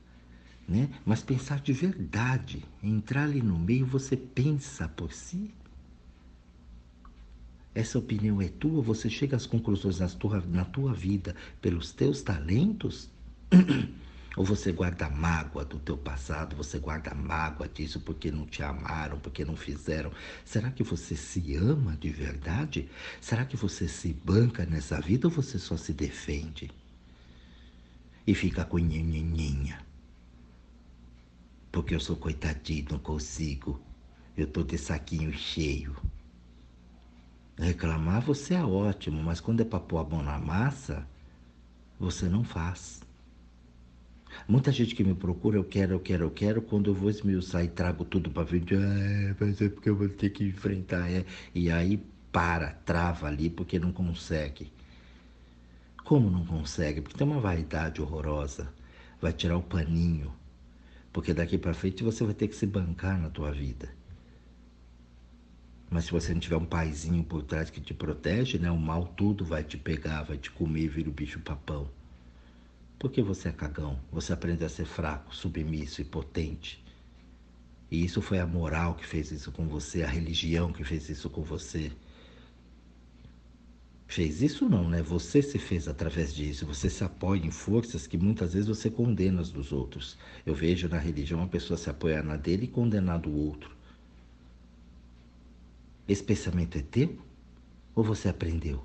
né? 0.68 0.90
Mas 1.04 1.22
pensar 1.22 1.60
de 1.60 1.72
verdade, 1.72 2.62
entrar 2.82 3.22
ali 3.22 3.40
no 3.40 3.58
meio, 3.58 3.86
você 3.86 4.16
pensa 4.16 4.86
por 4.86 5.12
si. 5.12 5.50
Essa 7.74 7.98
opinião 7.98 8.42
é 8.42 8.48
tua, 8.48 8.82
você 8.82 9.08
chega 9.08 9.36
às 9.36 9.46
conclusões 9.46 9.98
na 10.00 10.08
tua, 10.08 10.40
na 10.40 10.64
tua 10.66 10.92
vida 10.92 11.34
pelos 11.62 11.92
teus 11.92 12.20
talentos? 12.20 13.08
Ou 14.36 14.44
você 14.44 14.70
guarda 14.70 15.08
mágoa 15.08 15.64
do 15.64 15.78
teu 15.80 15.96
passado, 15.96 16.54
você 16.54 16.78
guarda 16.78 17.12
mágoa 17.12 17.66
disso 17.66 17.98
porque 18.00 18.30
não 18.30 18.46
te 18.46 18.62
amaram, 18.62 19.18
porque 19.18 19.44
não 19.44 19.56
fizeram. 19.56 20.12
Será 20.44 20.70
que 20.70 20.84
você 20.84 21.16
se 21.16 21.56
ama 21.56 21.96
de 21.96 22.10
verdade? 22.10 22.88
Será 23.20 23.44
que 23.44 23.56
você 23.56 23.88
se 23.88 24.12
banca 24.12 24.64
nessa 24.64 25.00
vida 25.00 25.26
ou 25.26 25.32
você 25.32 25.58
só 25.58 25.76
se 25.76 25.92
defende? 25.92 26.70
E 28.24 28.34
fica 28.34 28.64
com 28.64 28.78
nhenhenhenha 28.78 29.87
porque 31.78 31.94
eu 31.94 32.00
sou 32.00 32.16
coitadinho, 32.16 32.86
não 32.90 32.98
consigo. 32.98 33.80
Eu 34.36 34.48
tô 34.48 34.64
de 34.64 34.76
saquinho 34.76 35.32
cheio. 35.32 35.94
Reclamar 37.56 38.20
você 38.20 38.54
é 38.54 38.64
ótimo, 38.64 39.22
mas 39.22 39.38
quando 39.38 39.60
é 39.60 39.64
para 39.64 39.78
pôr 39.78 39.98
a 39.98 40.04
mão 40.04 40.20
na 40.20 40.40
massa, 40.40 41.06
você 41.96 42.28
não 42.28 42.42
faz. 42.42 43.00
Muita 44.48 44.72
gente 44.72 44.92
que 44.92 45.04
me 45.04 45.14
procura, 45.14 45.56
eu 45.56 45.62
quero, 45.62 45.94
eu 45.94 46.00
quero, 46.00 46.24
eu 46.24 46.30
quero, 46.32 46.62
quando 46.62 46.90
eu 46.90 46.94
vou 46.94 47.10
esmiuçar 47.10 47.64
e 47.64 47.68
trago 47.68 48.04
tudo 48.04 48.28
para 48.28 48.44
frente, 48.44 48.74
ah, 48.74 49.36
mas 49.38 49.62
é 49.62 49.68
porque 49.68 49.88
eu 49.88 49.94
vou 49.94 50.08
ter 50.08 50.30
que 50.30 50.42
enfrentar. 50.42 51.08
É. 51.08 51.24
E 51.54 51.70
aí 51.70 52.04
para, 52.32 52.72
trava 52.84 53.28
ali 53.28 53.48
porque 53.48 53.78
não 53.78 53.92
consegue. 53.92 54.72
Como 56.04 56.28
não 56.28 56.44
consegue? 56.44 57.02
Porque 57.02 57.16
tem 57.16 57.26
uma 57.26 57.40
vaidade 57.40 58.02
horrorosa. 58.02 58.68
Vai 59.20 59.32
tirar 59.32 59.56
o 59.56 59.62
paninho 59.62 60.32
porque 61.18 61.34
daqui 61.34 61.58
para 61.58 61.74
frente 61.74 62.04
você 62.04 62.22
vai 62.22 62.32
ter 62.32 62.46
que 62.46 62.54
se 62.54 62.64
bancar 62.64 63.18
na 63.20 63.28
tua 63.28 63.50
vida. 63.50 63.88
Mas 65.90 66.04
se 66.04 66.12
você 66.12 66.32
não 66.32 66.38
tiver 66.38 66.56
um 66.56 66.64
paizinho 66.64 67.24
por 67.24 67.42
trás 67.42 67.70
que 67.70 67.80
te 67.80 67.92
protege, 67.92 68.56
né, 68.56 68.70
o 68.70 68.78
mal 68.78 69.04
tudo 69.04 69.44
vai 69.44 69.64
te 69.64 69.76
pegar, 69.76 70.22
vai 70.22 70.38
te 70.38 70.48
comer, 70.48 70.86
vira 70.86 71.10
o 71.10 71.12
bicho 71.12 71.40
papão. 71.40 71.90
Porque 73.00 73.20
você 73.20 73.48
é 73.48 73.52
cagão, 73.52 73.98
você 74.12 74.32
aprende 74.32 74.64
a 74.64 74.68
ser 74.68 74.84
fraco, 74.84 75.34
submisso 75.34 76.00
e 76.00 76.04
potente. 76.04 76.84
E 77.90 78.04
isso 78.04 78.22
foi 78.22 78.38
a 78.38 78.46
moral 78.46 78.94
que 78.94 79.04
fez 79.04 79.32
isso 79.32 79.50
com 79.50 79.66
você, 79.66 80.04
a 80.04 80.08
religião 80.08 80.72
que 80.72 80.84
fez 80.84 81.08
isso 81.08 81.28
com 81.28 81.42
você 81.42 81.90
fez 84.08 84.40
isso 84.40 84.68
não, 84.68 84.88
né? 84.88 85.02
Você 85.02 85.42
se 85.42 85.58
fez 85.58 85.86
através 85.86 86.34
disso, 86.34 86.66
você 86.66 86.88
se 86.88 87.04
apoia 87.04 87.46
em 87.46 87.50
forças 87.50 88.06
que 88.06 88.16
muitas 88.16 88.54
vezes 88.54 88.66
você 88.66 88.90
condena 88.90 89.42
as 89.42 89.50
dos 89.50 89.70
outros. 89.70 90.16
Eu 90.46 90.54
vejo 90.54 90.88
na 90.88 90.98
religião 90.98 91.38
uma 91.40 91.46
pessoa 91.46 91.76
se 91.76 91.90
apoiar 91.90 92.24
na 92.24 92.36
dele 92.36 92.64
e 92.64 92.68
condenar 92.68 93.20
do 93.20 93.30
outro. 93.30 93.76
Esse 96.08 96.24
pensamento 96.24 96.78
é 96.78 96.82
teu 96.82 97.18
ou 97.94 98.02
você 98.02 98.30
aprendeu? 98.30 98.82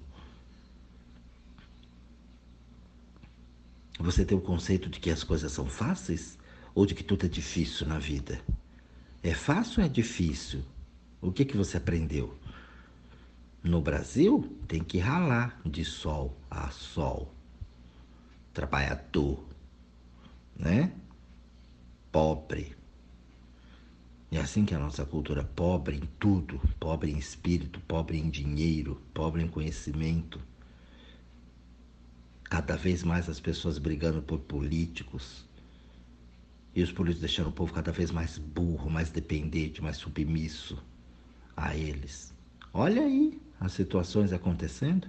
Você 3.97 4.25
tem 4.25 4.37
o 4.37 4.41
conceito 4.41 4.89
de 4.89 4.99
que 4.99 5.09
as 5.09 5.23
coisas 5.23 5.51
são 5.53 5.65
fáceis 5.65 6.37
ou 6.75 6.85
de 6.85 6.93
que 6.93 7.03
tudo 7.03 7.25
é 7.25 7.29
difícil 7.29 7.87
na 7.87 7.97
vida? 7.97 8.41
É 9.21 9.33
fácil 9.33 9.79
ou 9.79 9.85
é 9.85 9.89
difícil? 9.89 10.61
O 11.21 11.31
que 11.31 11.45
que 11.45 11.55
você 11.55 11.77
aprendeu? 11.77 12.37
No 13.63 13.81
Brasil, 13.81 14.57
tem 14.67 14.83
que 14.83 14.97
ralar 14.97 15.57
de 15.65 15.85
sol 15.85 16.37
a 16.51 16.69
sol. 16.69 17.33
Trabalhador, 18.53 19.41
né? 20.53 20.91
Pobre. 22.11 22.75
É 24.29 24.37
assim 24.37 24.65
que 24.65 24.75
a 24.75 24.79
nossa 24.79 25.05
cultura 25.05 25.45
pobre 25.45 25.95
em 25.95 26.09
tudo, 26.19 26.59
pobre 26.77 27.11
em 27.11 27.17
espírito, 27.17 27.79
pobre 27.87 28.17
em 28.17 28.29
dinheiro, 28.29 29.01
pobre 29.13 29.41
em 29.41 29.47
conhecimento. 29.47 30.41
Cada 32.43 32.75
vez 32.75 33.01
mais 33.01 33.29
as 33.29 33.39
pessoas 33.39 33.77
brigando 33.77 34.21
por 34.21 34.39
políticos. 34.39 35.45
E 36.75 36.83
os 36.83 36.91
políticos 36.91 37.21
deixando 37.21 37.47
o 37.47 37.53
povo 37.53 37.73
cada 37.73 37.93
vez 37.93 38.11
mais 38.11 38.37
burro, 38.37 38.89
mais 38.89 39.09
dependente, 39.09 39.81
mais 39.81 39.95
submisso 39.95 40.83
a 41.55 41.77
eles. 41.77 42.33
Olha 42.73 43.03
aí 43.03 43.42
as 43.63 43.71
situações 43.71 44.33
acontecendo. 44.33 45.07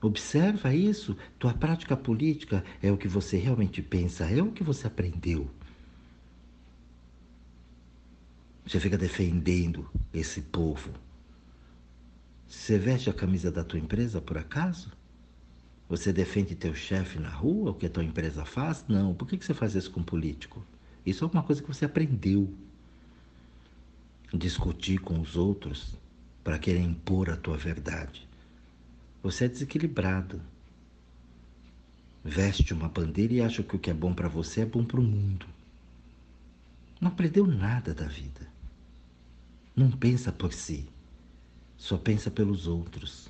Observa 0.00 0.74
isso. 0.74 1.16
Tua 1.38 1.52
prática 1.52 1.96
política 1.96 2.64
é 2.82 2.90
o 2.90 2.96
que 2.96 3.06
você 3.06 3.36
realmente 3.36 3.82
pensa, 3.82 4.24
é 4.24 4.42
o 4.42 4.50
que 4.50 4.64
você 4.64 4.86
aprendeu. 4.86 5.50
Você 8.66 8.80
fica 8.80 8.96
defendendo 8.96 9.88
esse 10.12 10.40
povo. 10.40 10.90
Você 12.48 12.78
veste 12.78 13.10
a 13.10 13.12
camisa 13.12 13.50
da 13.50 13.62
tua 13.62 13.78
empresa 13.78 14.20
por 14.20 14.38
acaso? 14.38 14.90
Você 15.88 16.12
defende 16.12 16.54
teu 16.54 16.74
chefe 16.74 17.18
na 17.18 17.28
rua, 17.28 17.70
o 17.70 17.74
que 17.74 17.86
a 17.86 17.90
tua 17.90 18.02
empresa 18.02 18.44
faz? 18.44 18.84
Não. 18.88 19.14
Por 19.14 19.28
que 19.28 19.36
você 19.36 19.54
faz 19.54 19.74
isso 19.74 19.90
com 19.90 20.00
um 20.00 20.04
político? 20.04 20.64
Isso 21.04 21.24
é 21.24 21.28
uma 21.28 21.42
coisa 21.42 21.62
que 21.62 21.68
você 21.68 21.84
aprendeu. 21.84 22.52
Discutir 24.34 24.98
com 24.98 25.20
os 25.20 25.36
outros 25.36 25.96
para 26.46 26.60
querer 26.60 26.78
impor 26.78 27.28
a 27.28 27.36
tua 27.36 27.56
verdade. 27.56 28.24
Você 29.20 29.46
é 29.46 29.48
desequilibrado. 29.48 30.40
Veste 32.22 32.72
uma 32.72 32.88
bandeira 32.88 33.34
e 33.34 33.40
acha 33.40 33.64
que 33.64 33.74
o 33.74 33.78
que 33.80 33.90
é 33.90 33.92
bom 33.92 34.14
para 34.14 34.28
você 34.28 34.60
é 34.60 34.64
bom 34.64 34.84
para 34.84 35.00
o 35.00 35.02
mundo. 35.02 35.44
Não 37.00 37.08
aprendeu 37.08 37.48
nada 37.48 37.92
da 37.92 38.06
vida. 38.06 38.46
Não 39.74 39.90
pensa 39.90 40.30
por 40.30 40.52
si, 40.52 40.88
só 41.76 41.98
pensa 41.98 42.30
pelos 42.30 42.68
outros. 42.68 43.28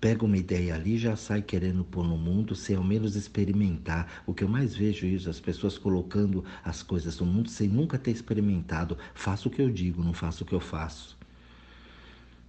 Pega 0.00 0.24
uma 0.24 0.38
ideia 0.38 0.76
ali 0.76 0.94
e 0.94 0.98
já 0.98 1.16
sai 1.16 1.42
querendo 1.42 1.82
pôr 1.82 2.06
no 2.06 2.16
mundo 2.16 2.54
sem 2.54 2.76
ao 2.76 2.84
menos 2.84 3.16
experimentar. 3.16 4.22
O 4.24 4.32
que 4.32 4.44
eu 4.44 4.48
mais 4.48 4.76
vejo 4.76 5.06
é 5.06 5.08
isso, 5.08 5.28
as 5.28 5.40
pessoas 5.40 5.76
colocando 5.76 6.44
as 6.62 6.84
coisas 6.84 7.18
no 7.18 7.26
mundo 7.26 7.50
sem 7.50 7.66
nunca 7.66 7.98
ter 7.98 8.12
experimentado. 8.12 8.96
Faço 9.12 9.48
o 9.48 9.50
que 9.50 9.60
eu 9.60 9.68
digo, 9.68 10.04
não 10.04 10.12
faço 10.12 10.44
o 10.44 10.46
que 10.46 10.54
eu 10.54 10.60
faço. 10.60 11.16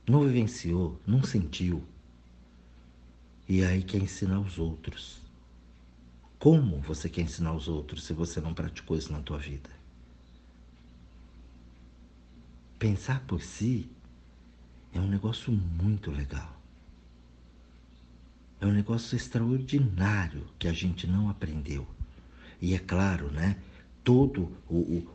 Não 0.08 0.24
vivenciou, 0.24 1.00
não 1.06 1.22
sentiu. 1.22 1.84
E 3.48 3.63
aí 3.63 3.84
quer 3.84 4.02
ensinar 4.02 4.39
os 4.39 4.58
outros. 4.58 5.22
Como 6.39 6.80
você 6.80 7.10
quer 7.10 7.22
ensinar 7.22 7.54
os 7.54 7.67
outros 7.67 8.06
se 8.06 8.13
você 8.13 8.39
não 8.39 8.54
praticou 8.54 8.98
isso 8.98 9.12
na 9.12 9.22
tua 9.22 9.38
vida? 9.38 9.70
Pensar 12.80 13.20
por 13.22 13.41
si 13.41 13.89
é 14.93 15.00
um 15.00 15.08
negócio 15.08 15.52
muito 15.52 16.10
legal. 16.10 16.56
É 18.62 18.65
um 18.65 18.72
negócio 18.72 19.15
extraordinário 19.15 20.48
que 20.58 20.67
a 20.67 20.74
gente 20.74 21.06
não 21.06 21.30
aprendeu. 21.30 21.86
E 22.62 22.74
é 22.74 22.80
claro, 22.80 23.32
né? 23.32 23.58
Todo 24.08 24.50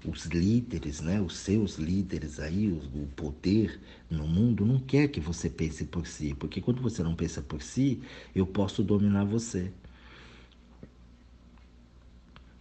os 0.04 0.26
líderes, 0.26 1.00
né? 1.00 1.18
Os 1.18 1.38
seus 1.38 1.76
líderes 1.76 2.38
aí, 2.38 2.68
o, 2.68 2.76
o 2.76 3.06
poder 3.16 3.80
no 4.10 4.28
mundo 4.28 4.66
não 4.66 4.78
quer 4.78 5.08
que 5.08 5.18
você 5.18 5.48
pense 5.48 5.86
por 5.86 6.06
si, 6.06 6.34
porque 6.34 6.60
quando 6.60 6.82
você 6.82 7.02
não 7.02 7.14
pensa 7.14 7.40
por 7.40 7.62
si, 7.62 8.02
eu 8.34 8.46
posso 8.46 8.82
dominar 8.82 9.24
você. 9.24 9.72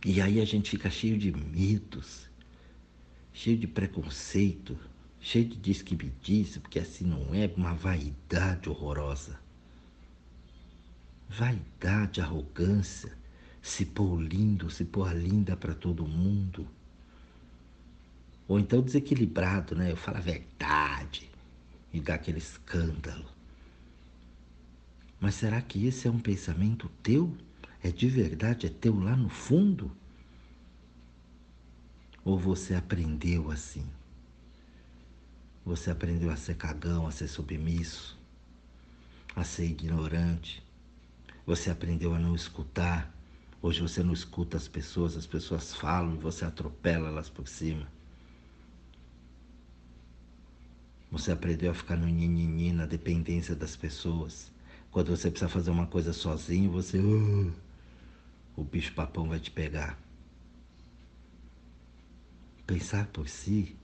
E 0.06 0.22
aí 0.22 0.40
a 0.40 0.46
gente 0.46 0.70
fica 0.70 0.90
cheio 0.90 1.18
de 1.18 1.34
mitos, 1.34 2.30
cheio 3.34 3.58
de 3.58 3.68
preconceito, 3.68 4.78
cheio 5.20 5.44
de 5.44 5.58
diz 5.58 5.82
que 5.82 5.98
me 6.02 6.14
disse, 6.24 6.62
porque 6.62 6.80
assim 6.80 7.04
não 7.04 7.36
é 7.36 7.52
uma 7.58 7.74
vaidade 7.74 8.70
horrorosa. 8.70 9.38
Vaidade, 11.28 12.22
arrogância, 12.22 13.21
se 13.62 13.86
pôr 13.86 14.20
lindo, 14.20 14.70
se 14.70 14.86
pôr 14.86 15.14
linda 15.16 15.56
para 15.56 15.74
todo 15.74 16.08
mundo. 16.08 16.68
Ou 18.48 18.60
então 18.60 18.82
desequilibrado, 18.82 19.76
né? 19.76 19.92
Eu 19.92 19.98
falo 19.98 20.18
a 20.18 20.22
verdade 20.22 21.30
e 21.94 22.00
dá 22.00 22.16
aquele 22.16 22.40
escândalo. 22.40 23.26
Mas 25.20 25.36
será 25.36 25.62
que 25.62 25.86
esse 25.86 26.08
é 26.08 26.12
um 26.12 26.20
pensamento 26.20 26.90
teu? 27.04 27.36
É 27.84 27.92
de 27.92 28.08
verdade? 28.08 28.66
É 28.66 28.70
teu 28.70 29.00
lá 29.00 29.16
no 29.16 29.30
fundo? 29.30 29.92
Ou 32.26 32.38
você 32.38 32.74
aprendeu 32.74 33.52
assim? 33.52 33.86
Você 35.66 35.92
aprendeu 35.92 36.32
a 36.32 36.36
ser 36.36 36.56
cagão, 36.56 37.06
a 37.06 37.12
ser 37.12 37.28
submisso, 37.28 38.18
a 39.36 39.44
ser 39.44 39.66
ignorante. 39.66 40.64
Você 41.46 41.70
aprendeu 41.70 42.14
a 42.16 42.20
não 42.20 42.36
escutar. 42.36 43.14
Hoje 43.62 43.82
você 43.82 44.02
não 44.02 44.14
escuta 44.14 44.58
as 44.58 44.68
pessoas, 44.68 45.16
as 45.16 45.28
pessoas 45.28 45.76
falam 45.76 46.16
e 46.16 46.18
você 46.18 46.44
atropela 46.44 47.10
elas 47.10 47.30
por 47.30 47.48
cima. 47.48 47.88
Você 51.12 51.32
aprendeu 51.32 51.70
a 51.70 51.74
ficar 51.74 51.96
no 51.96 52.08
nhinhinhin, 52.08 52.72
na 52.74 52.86
dependência 52.86 53.56
das 53.56 53.76
pessoas. 53.76 54.52
Quando 54.90 55.16
você 55.16 55.30
precisa 55.30 55.50
fazer 55.50 55.70
uma 55.70 55.86
coisa 55.86 56.12
sozinho, 56.14 56.72
você. 56.72 56.98
Uh, 56.98 57.54
o 58.56 58.64
bicho 58.64 58.94
papão 58.94 59.28
vai 59.30 59.40
te 59.40 59.52
pegar. 59.52 59.98
Pensar 62.66 63.08
por 63.08 63.28
si 63.28 63.76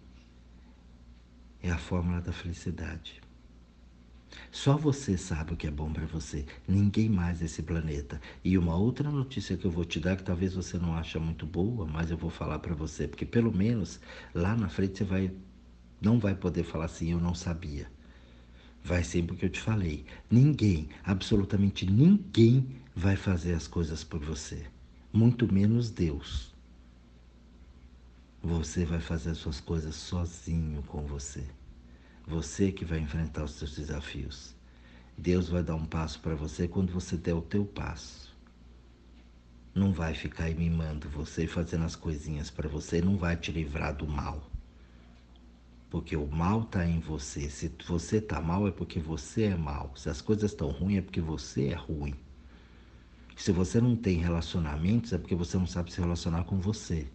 é 1.61 1.69
a 1.69 1.77
fórmula 1.77 2.21
da 2.21 2.31
felicidade. 2.31 3.21
Só 4.51 4.77
você 4.77 5.17
sabe 5.17 5.53
o 5.53 5.57
que 5.57 5.67
é 5.67 5.71
bom 5.71 5.91
para 5.91 6.05
você, 6.05 6.45
ninguém 6.67 7.09
mais 7.09 7.41
nesse 7.41 7.61
planeta. 7.61 8.19
E 8.43 8.57
uma 8.57 8.75
outra 8.75 9.09
notícia 9.09 9.57
que 9.57 9.65
eu 9.65 9.71
vou 9.71 9.85
te 9.85 9.99
dar, 9.99 10.15
que 10.15 10.23
talvez 10.23 10.53
você 10.53 10.77
não 10.77 10.95
ache 10.95 11.17
muito 11.19 11.45
boa, 11.45 11.85
mas 11.85 12.11
eu 12.11 12.17
vou 12.17 12.29
falar 12.29 12.59
para 12.59 12.75
você, 12.75 13.07
porque 13.07 13.25
pelo 13.25 13.55
menos 13.55 13.99
lá 14.33 14.55
na 14.55 14.69
frente 14.69 14.97
você 14.97 15.03
vai 15.03 15.31
não 15.99 16.19
vai 16.19 16.35
poder 16.35 16.63
falar 16.63 16.85
assim, 16.85 17.11
eu 17.11 17.19
não 17.19 17.33
sabia. 17.33 17.89
Vai 18.83 19.03
sempre 19.03 19.35
o 19.35 19.37
que 19.37 19.45
eu 19.45 19.49
te 19.49 19.59
falei. 19.59 20.05
Ninguém, 20.29 20.89
absolutamente 21.03 21.85
ninguém 21.85 22.67
vai 22.95 23.15
fazer 23.15 23.53
as 23.53 23.67
coisas 23.67 24.03
por 24.03 24.19
você, 24.19 24.65
muito 25.11 25.51
menos 25.51 25.89
Deus. 25.89 26.55
Você 28.41 28.85
vai 28.85 28.99
fazer 28.99 29.31
as 29.31 29.39
suas 29.39 29.59
coisas 29.59 29.95
sozinho 29.95 30.83
com 30.83 31.01
você. 31.05 31.43
Você 32.27 32.73
que 32.73 32.83
vai 32.83 32.99
enfrentar 32.99 33.45
os 33.45 33.51
seus 33.51 33.73
desafios. 33.73 34.53
Deus 35.17 35.47
vai 35.47 35.63
dar 35.63 35.75
um 35.75 35.85
passo 35.85 36.19
para 36.19 36.35
você 36.35 36.67
quando 36.67 36.91
você 36.91 37.15
der 37.15 37.33
o 37.33 37.41
teu 37.41 37.65
passo. 37.65 38.35
Não 39.73 39.93
vai 39.93 40.13
ficar 40.13 40.53
mimando 40.53 41.07
você 41.07 41.45
e 41.45 41.47
fazendo 41.47 41.85
as 41.85 41.95
coisinhas 41.95 42.49
para 42.49 42.67
você, 42.67 43.01
não 43.01 43.15
vai 43.15 43.37
te 43.37 43.49
livrar 43.49 43.95
do 43.95 44.05
mal. 44.05 44.51
Porque 45.89 46.17
o 46.17 46.27
mal 46.27 46.63
está 46.63 46.85
em 46.85 46.99
você. 46.99 47.49
Se 47.49 47.71
você 47.87 48.17
está 48.17 48.41
mal 48.41 48.67
é 48.67 48.71
porque 48.71 48.99
você 48.99 49.43
é 49.43 49.55
mal. 49.55 49.93
Se 49.95 50.09
as 50.09 50.19
coisas 50.19 50.51
estão 50.51 50.67
ruins 50.67 50.97
é 50.97 51.01
porque 51.01 51.21
você 51.21 51.69
é 51.69 51.75
ruim. 51.75 52.13
Se 53.37 53.53
você 53.53 53.79
não 53.79 53.95
tem 53.95 54.17
relacionamentos 54.17 55.13
é 55.13 55.17
porque 55.17 55.35
você 55.35 55.55
não 55.55 55.65
sabe 55.65 55.93
se 55.93 56.01
relacionar 56.01 56.43
com 56.43 56.59
você. 56.59 57.07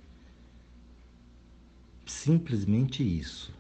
Simplesmente 2.07 3.03
isso. 3.03 3.53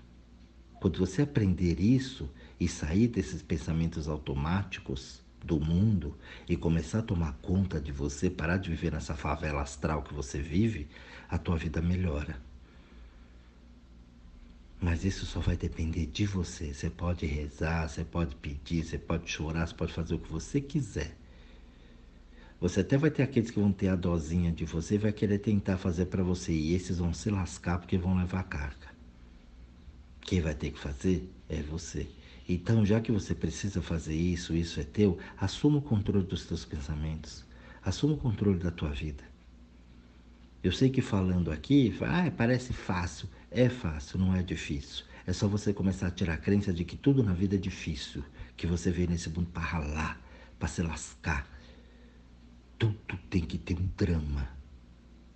Quando 0.82 0.98
você 0.98 1.22
aprender 1.22 1.78
isso 1.78 2.28
e 2.58 2.66
sair 2.66 3.06
desses 3.06 3.40
pensamentos 3.40 4.08
automáticos 4.08 5.22
do 5.40 5.60
mundo 5.60 6.18
e 6.48 6.56
começar 6.56 6.98
a 6.98 7.02
tomar 7.02 7.34
conta 7.34 7.80
de 7.80 7.92
você, 7.92 8.28
parar 8.28 8.56
de 8.56 8.68
viver 8.68 8.90
nessa 8.90 9.14
favela 9.14 9.62
astral 9.62 10.02
que 10.02 10.12
você 10.12 10.42
vive, 10.42 10.88
a 11.28 11.38
tua 11.38 11.56
vida 11.56 11.80
melhora. 11.80 12.36
Mas 14.80 15.04
isso 15.04 15.24
só 15.24 15.38
vai 15.38 15.56
depender 15.56 16.06
de 16.06 16.26
você. 16.26 16.74
Você 16.74 16.90
pode 16.90 17.26
rezar, 17.26 17.88
você 17.88 18.04
pode 18.04 18.34
pedir, 18.34 18.84
você 18.84 18.98
pode 18.98 19.30
chorar, 19.30 19.68
você 19.68 19.74
pode 19.74 19.92
fazer 19.92 20.16
o 20.16 20.18
que 20.18 20.32
você 20.32 20.60
quiser. 20.60 21.16
Você 22.60 22.80
até 22.80 22.98
vai 22.98 23.12
ter 23.12 23.22
aqueles 23.22 23.52
que 23.52 23.60
vão 23.60 23.70
ter 23.70 23.86
a 23.86 23.94
dosinha 23.94 24.50
de 24.50 24.64
você 24.64 24.96
e 24.96 24.98
vai 24.98 25.12
querer 25.12 25.38
tentar 25.38 25.78
fazer 25.78 26.06
para 26.06 26.24
você. 26.24 26.52
E 26.52 26.74
esses 26.74 26.98
vão 26.98 27.14
se 27.14 27.30
lascar 27.30 27.78
porque 27.78 27.96
vão 27.96 28.16
levar 28.16 28.42
carga. 28.42 28.91
Quem 30.22 30.40
vai 30.40 30.54
ter 30.54 30.70
que 30.70 30.78
fazer 30.78 31.28
é 31.48 31.62
você. 31.62 32.08
Então, 32.48 32.84
já 32.84 33.00
que 33.00 33.12
você 33.12 33.34
precisa 33.34 33.80
fazer 33.80 34.14
isso, 34.14 34.54
isso 34.54 34.80
é 34.80 34.84
teu, 34.84 35.18
assuma 35.36 35.78
o 35.78 35.82
controle 35.82 36.26
dos 36.26 36.44
teus 36.44 36.64
pensamentos. 36.64 37.44
Assuma 37.84 38.14
o 38.14 38.18
controle 38.18 38.58
da 38.58 38.70
tua 38.70 38.90
vida. 38.90 39.24
Eu 40.62 40.72
sei 40.72 40.90
que 40.90 41.02
falando 41.02 41.50
aqui, 41.50 41.94
ah, 42.02 42.30
parece 42.36 42.72
fácil. 42.72 43.28
É 43.50 43.68
fácil, 43.68 44.18
não 44.18 44.34
é 44.34 44.42
difícil. 44.42 45.04
É 45.26 45.32
só 45.32 45.46
você 45.46 45.72
começar 45.72 46.06
a 46.06 46.10
tirar 46.10 46.34
a 46.34 46.38
crença 46.38 46.72
de 46.72 46.84
que 46.84 46.96
tudo 46.96 47.22
na 47.22 47.32
vida 47.32 47.56
é 47.56 47.58
difícil, 47.58 48.24
que 48.56 48.66
você 48.66 48.90
veio 48.90 49.10
nesse 49.10 49.28
mundo 49.28 49.50
para 49.52 49.62
ralar, 49.62 50.20
para 50.58 50.68
se 50.68 50.82
lascar, 50.82 51.48
tudo 52.78 52.96
tem 53.30 53.42
que 53.42 53.58
ter 53.58 53.78
um 53.78 53.88
drama. 53.96 54.48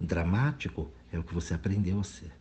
Dramático 0.01 0.91
é 1.13 1.19
o 1.19 1.23
que 1.23 1.33
você 1.33 1.55
aprendeu 1.55 2.01
a 2.01 2.05
ser. 2.05 2.33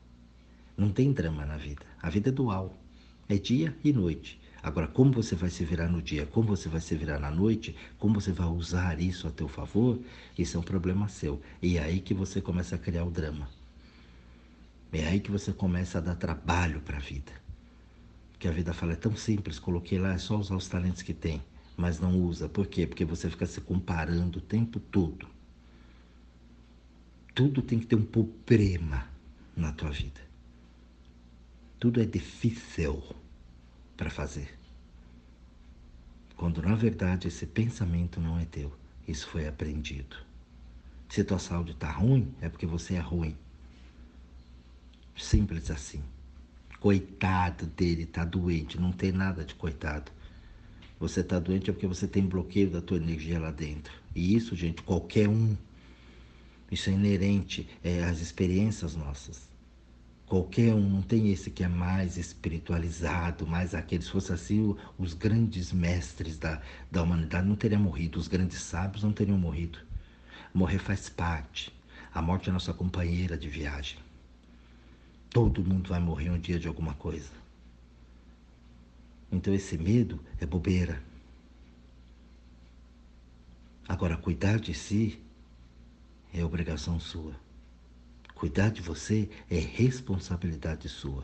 Não 0.78 0.92
tem 0.92 1.12
drama 1.14 1.46
na 1.46 1.58
vida. 1.58 1.86
A 2.02 2.10
vida 2.10 2.30
é 2.30 2.32
dual. 2.32 2.76
É 3.28 3.38
dia 3.38 3.76
e 3.84 3.94
noite. 3.94 4.40
Agora, 4.62 4.88
como 4.88 5.12
você 5.12 5.36
vai 5.36 5.52
se 5.52 5.64
virar 5.64 5.88
no 5.88 6.02
dia, 6.02 6.26
como 6.26 6.48
você 6.48 6.68
vai 6.68 6.82
se 6.82 6.96
virar 6.96 7.20
na 7.20 7.30
noite, 7.30 7.76
como 8.00 8.20
você 8.20 8.32
vai 8.32 8.48
usar 8.48 9.00
isso 9.00 9.28
a 9.28 9.32
teu 9.32 9.48
favor, 9.48 10.00
isso 10.38 10.58
é 10.58 10.60
um 10.60 10.64
problema 10.64 11.08
seu. 11.08 11.40
E 11.62 11.78
é 11.78 11.84
aí 11.84 12.00
que 12.00 12.16
você 12.16 12.42
começa 12.42 12.76
a 12.76 12.80
criar 12.80 13.04
o 13.04 13.12
drama. 13.12 13.48
É 14.92 15.06
aí 15.08 15.20
que 15.20 15.30
você 15.30 15.54
começa 15.54 16.00
a 16.00 16.02
dar 16.02 16.16
trabalho 16.16 16.82
para 16.82 16.98
a 16.98 17.00
vida. 17.00 17.32
Que 18.40 18.48
a 18.48 18.52
vida 18.52 18.74
fala, 18.74 18.94
é 18.94 18.96
tão 18.96 19.16
simples, 19.16 19.60
coloquei 19.60 20.00
lá, 20.00 20.14
é 20.14 20.18
só 20.18 20.36
usar 20.36 20.56
os 20.56 20.68
talentos 20.68 21.04
que 21.04 21.14
tem, 21.14 21.44
mas 21.78 22.00
não 22.00 22.20
usa. 22.20 22.50
Por 22.50 22.66
quê? 22.66 22.88
Porque 22.88 23.06
você 23.06 23.30
fica 23.30 23.46
se 23.46 23.62
comparando 23.62 24.40
o 24.40 24.42
tempo 24.42 24.80
todo. 24.80 25.28
Tudo 27.36 27.62
tem 27.62 27.78
que 27.78 27.86
ter 27.86 27.96
um 27.96 28.06
problema 28.06 29.08
na 29.56 29.72
tua 29.72 29.92
vida. 29.92 30.25
Tudo 31.80 32.02
é 32.02 32.06
difícil 32.06 33.04
para 33.98 34.10
fazer. 34.10 34.58
Quando 36.36 36.62
na 36.62 36.76
verdade 36.76 37.28
esse 37.28 37.46
pensamento 37.46 38.20
não 38.20 38.38
é 38.40 38.46
teu, 38.46 38.74
isso 39.08 39.28
foi 39.28 39.48
aprendido. 39.48 40.18
Se 41.10 41.24
tua 41.24 41.40
saúde 41.40 41.72
está 41.72 41.92
ruim, 41.92 42.34
é 42.42 42.50
porque 42.50 42.66
você 42.66 42.96
é 42.96 43.00
ruim. 43.00 43.38
Simples 45.16 45.72
assim. 45.72 46.04
Coitado 46.80 47.66
dele, 47.68 48.06
tá 48.06 48.26
doente, 48.26 48.80
não 48.80 48.92
tem 48.92 49.12
nada 49.12 49.44
de 49.44 49.56
coitado. 49.56 50.12
Você 51.00 51.24
tá 51.24 51.40
doente 51.40 51.70
é 51.70 51.74
porque 51.74 51.88
você 51.88 52.08
tem 52.08 52.26
bloqueio 52.26 52.70
da 52.70 52.82
tua 52.82 52.98
energia 52.98 53.40
lá 53.40 53.52
dentro. 53.52 53.94
E 54.14 54.36
isso, 54.36 54.56
gente, 54.56 54.82
qualquer 54.82 55.28
um. 55.28 55.56
Isso 56.72 56.90
é 56.90 56.94
inerente 56.94 57.68
é, 57.84 58.04
às 58.04 58.20
experiências 58.20 58.96
nossas. 58.96 59.55
Qualquer 60.28 60.74
um, 60.74 60.90
não 60.90 61.02
tem 61.04 61.32
esse 61.32 61.52
que 61.52 61.64
é 61.64 61.68
mais 61.68 62.18
espiritualizado, 62.18 63.46
mais 63.46 63.76
aquele. 63.76 64.04
Se 64.04 64.10
fosse 64.10 64.34
assim, 64.34 64.76
os 64.98 65.14
grandes 65.14 65.72
mestres 65.72 66.38
da, 66.38 66.62
da 66.90 67.04
humanidade 67.04 67.48
não 67.48 67.56
teriam 67.56 67.82
morrido, 67.82 68.20
os 68.20 68.28
grandes 68.28 68.62
sábios 68.62 69.04
não 69.04 69.14
teriam 69.14 69.38
morrido. 69.38 69.78
Morrer 70.54 70.80
faz 70.80 71.10
parte. 71.10 71.72
A 72.14 72.22
morte 72.22 72.50
é 72.50 72.52
nossa 72.52 72.74
companheira 72.74 73.38
de 73.38 73.48
viagem. 73.48 74.00
Todo 75.30 75.64
mundo 75.64 75.90
vai 75.90 76.00
morrer 76.00 76.32
um 76.32 76.40
dia 76.40 76.58
de 76.58 76.68
alguma 76.68 76.94
coisa. 76.96 77.30
Então 79.32 79.54
esse 79.54 79.78
medo 79.78 80.20
é 80.40 80.46
bobeira. 80.46 81.04
Agora, 83.88 84.18
cuidar 84.18 84.60
de 84.60 84.74
si 84.74 85.22
é 86.34 86.44
obrigação 86.44 87.00
sua. 87.00 87.45
Cuidar 88.46 88.70
de 88.70 88.80
você 88.80 89.28
é 89.50 89.58
responsabilidade 89.58 90.88
sua. 90.88 91.24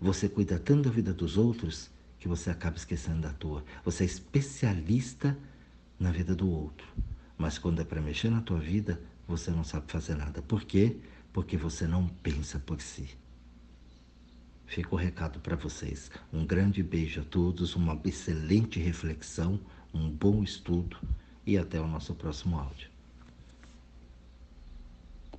Você 0.00 0.28
cuida 0.28 0.56
tanto 0.56 0.84
da 0.84 0.90
vida 0.90 1.12
dos 1.12 1.36
outros 1.36 1.90
que 2.16 2.28
você 2.28 2.48
acaba 2.48 2.76
esquecendo 2.76 3.22
da 3.22 3.32
tua. 3.32 3.64
Você 3.84 4.04
é 4.04 4.06
especialista 4.06 5.36
na 5.98 6.12
vida 6.12 6.32
do 6.32 6.48
outro. 6.48 6.86
Mas 7.36 7.58
quando 7.58 7.82
é 7.82 7.84
para 7.84 8.00
mexer 8.00 8.30
na 8.30 8.40
tua 8.40 8.60
vida, 8.60 9.00
você 9.26 9.50
não 9.50 9.64
sabe 9.64 9.90
fazer 9.90 10.14
nada. 10.14 10.42
Por 10.42 10.62
quê? 10.62 10.96
Porque 11.32 11.56
você 11.56 11.88
não 11.88 12.06
pensa 12.06 12.60
por 12.60 12.80
si. 12.80 13.08
Fica 14.64 14.94
o 14.94 14.96
recado 14.96 15.40
para 15.40 15.56
vocês. 15.56 16.08
Um 16.32 16.46
grande 16.46 16.84
beijo 16.84 17.22
a 17.22 17.24
todos, 17.24 17.74
uma 17.74 18.00
excelente 18.04 18.78
reflexão, 18.78 19.58
um 19.92 20.08
bom 20.08 20.44
estudo 20.44 20.98
e 21.44 21.58
até 21.58 21.80
o 21.80 21.88
nosso 21.88 22.14
próximo 22.14 22.60
áudio. 22.60 22.93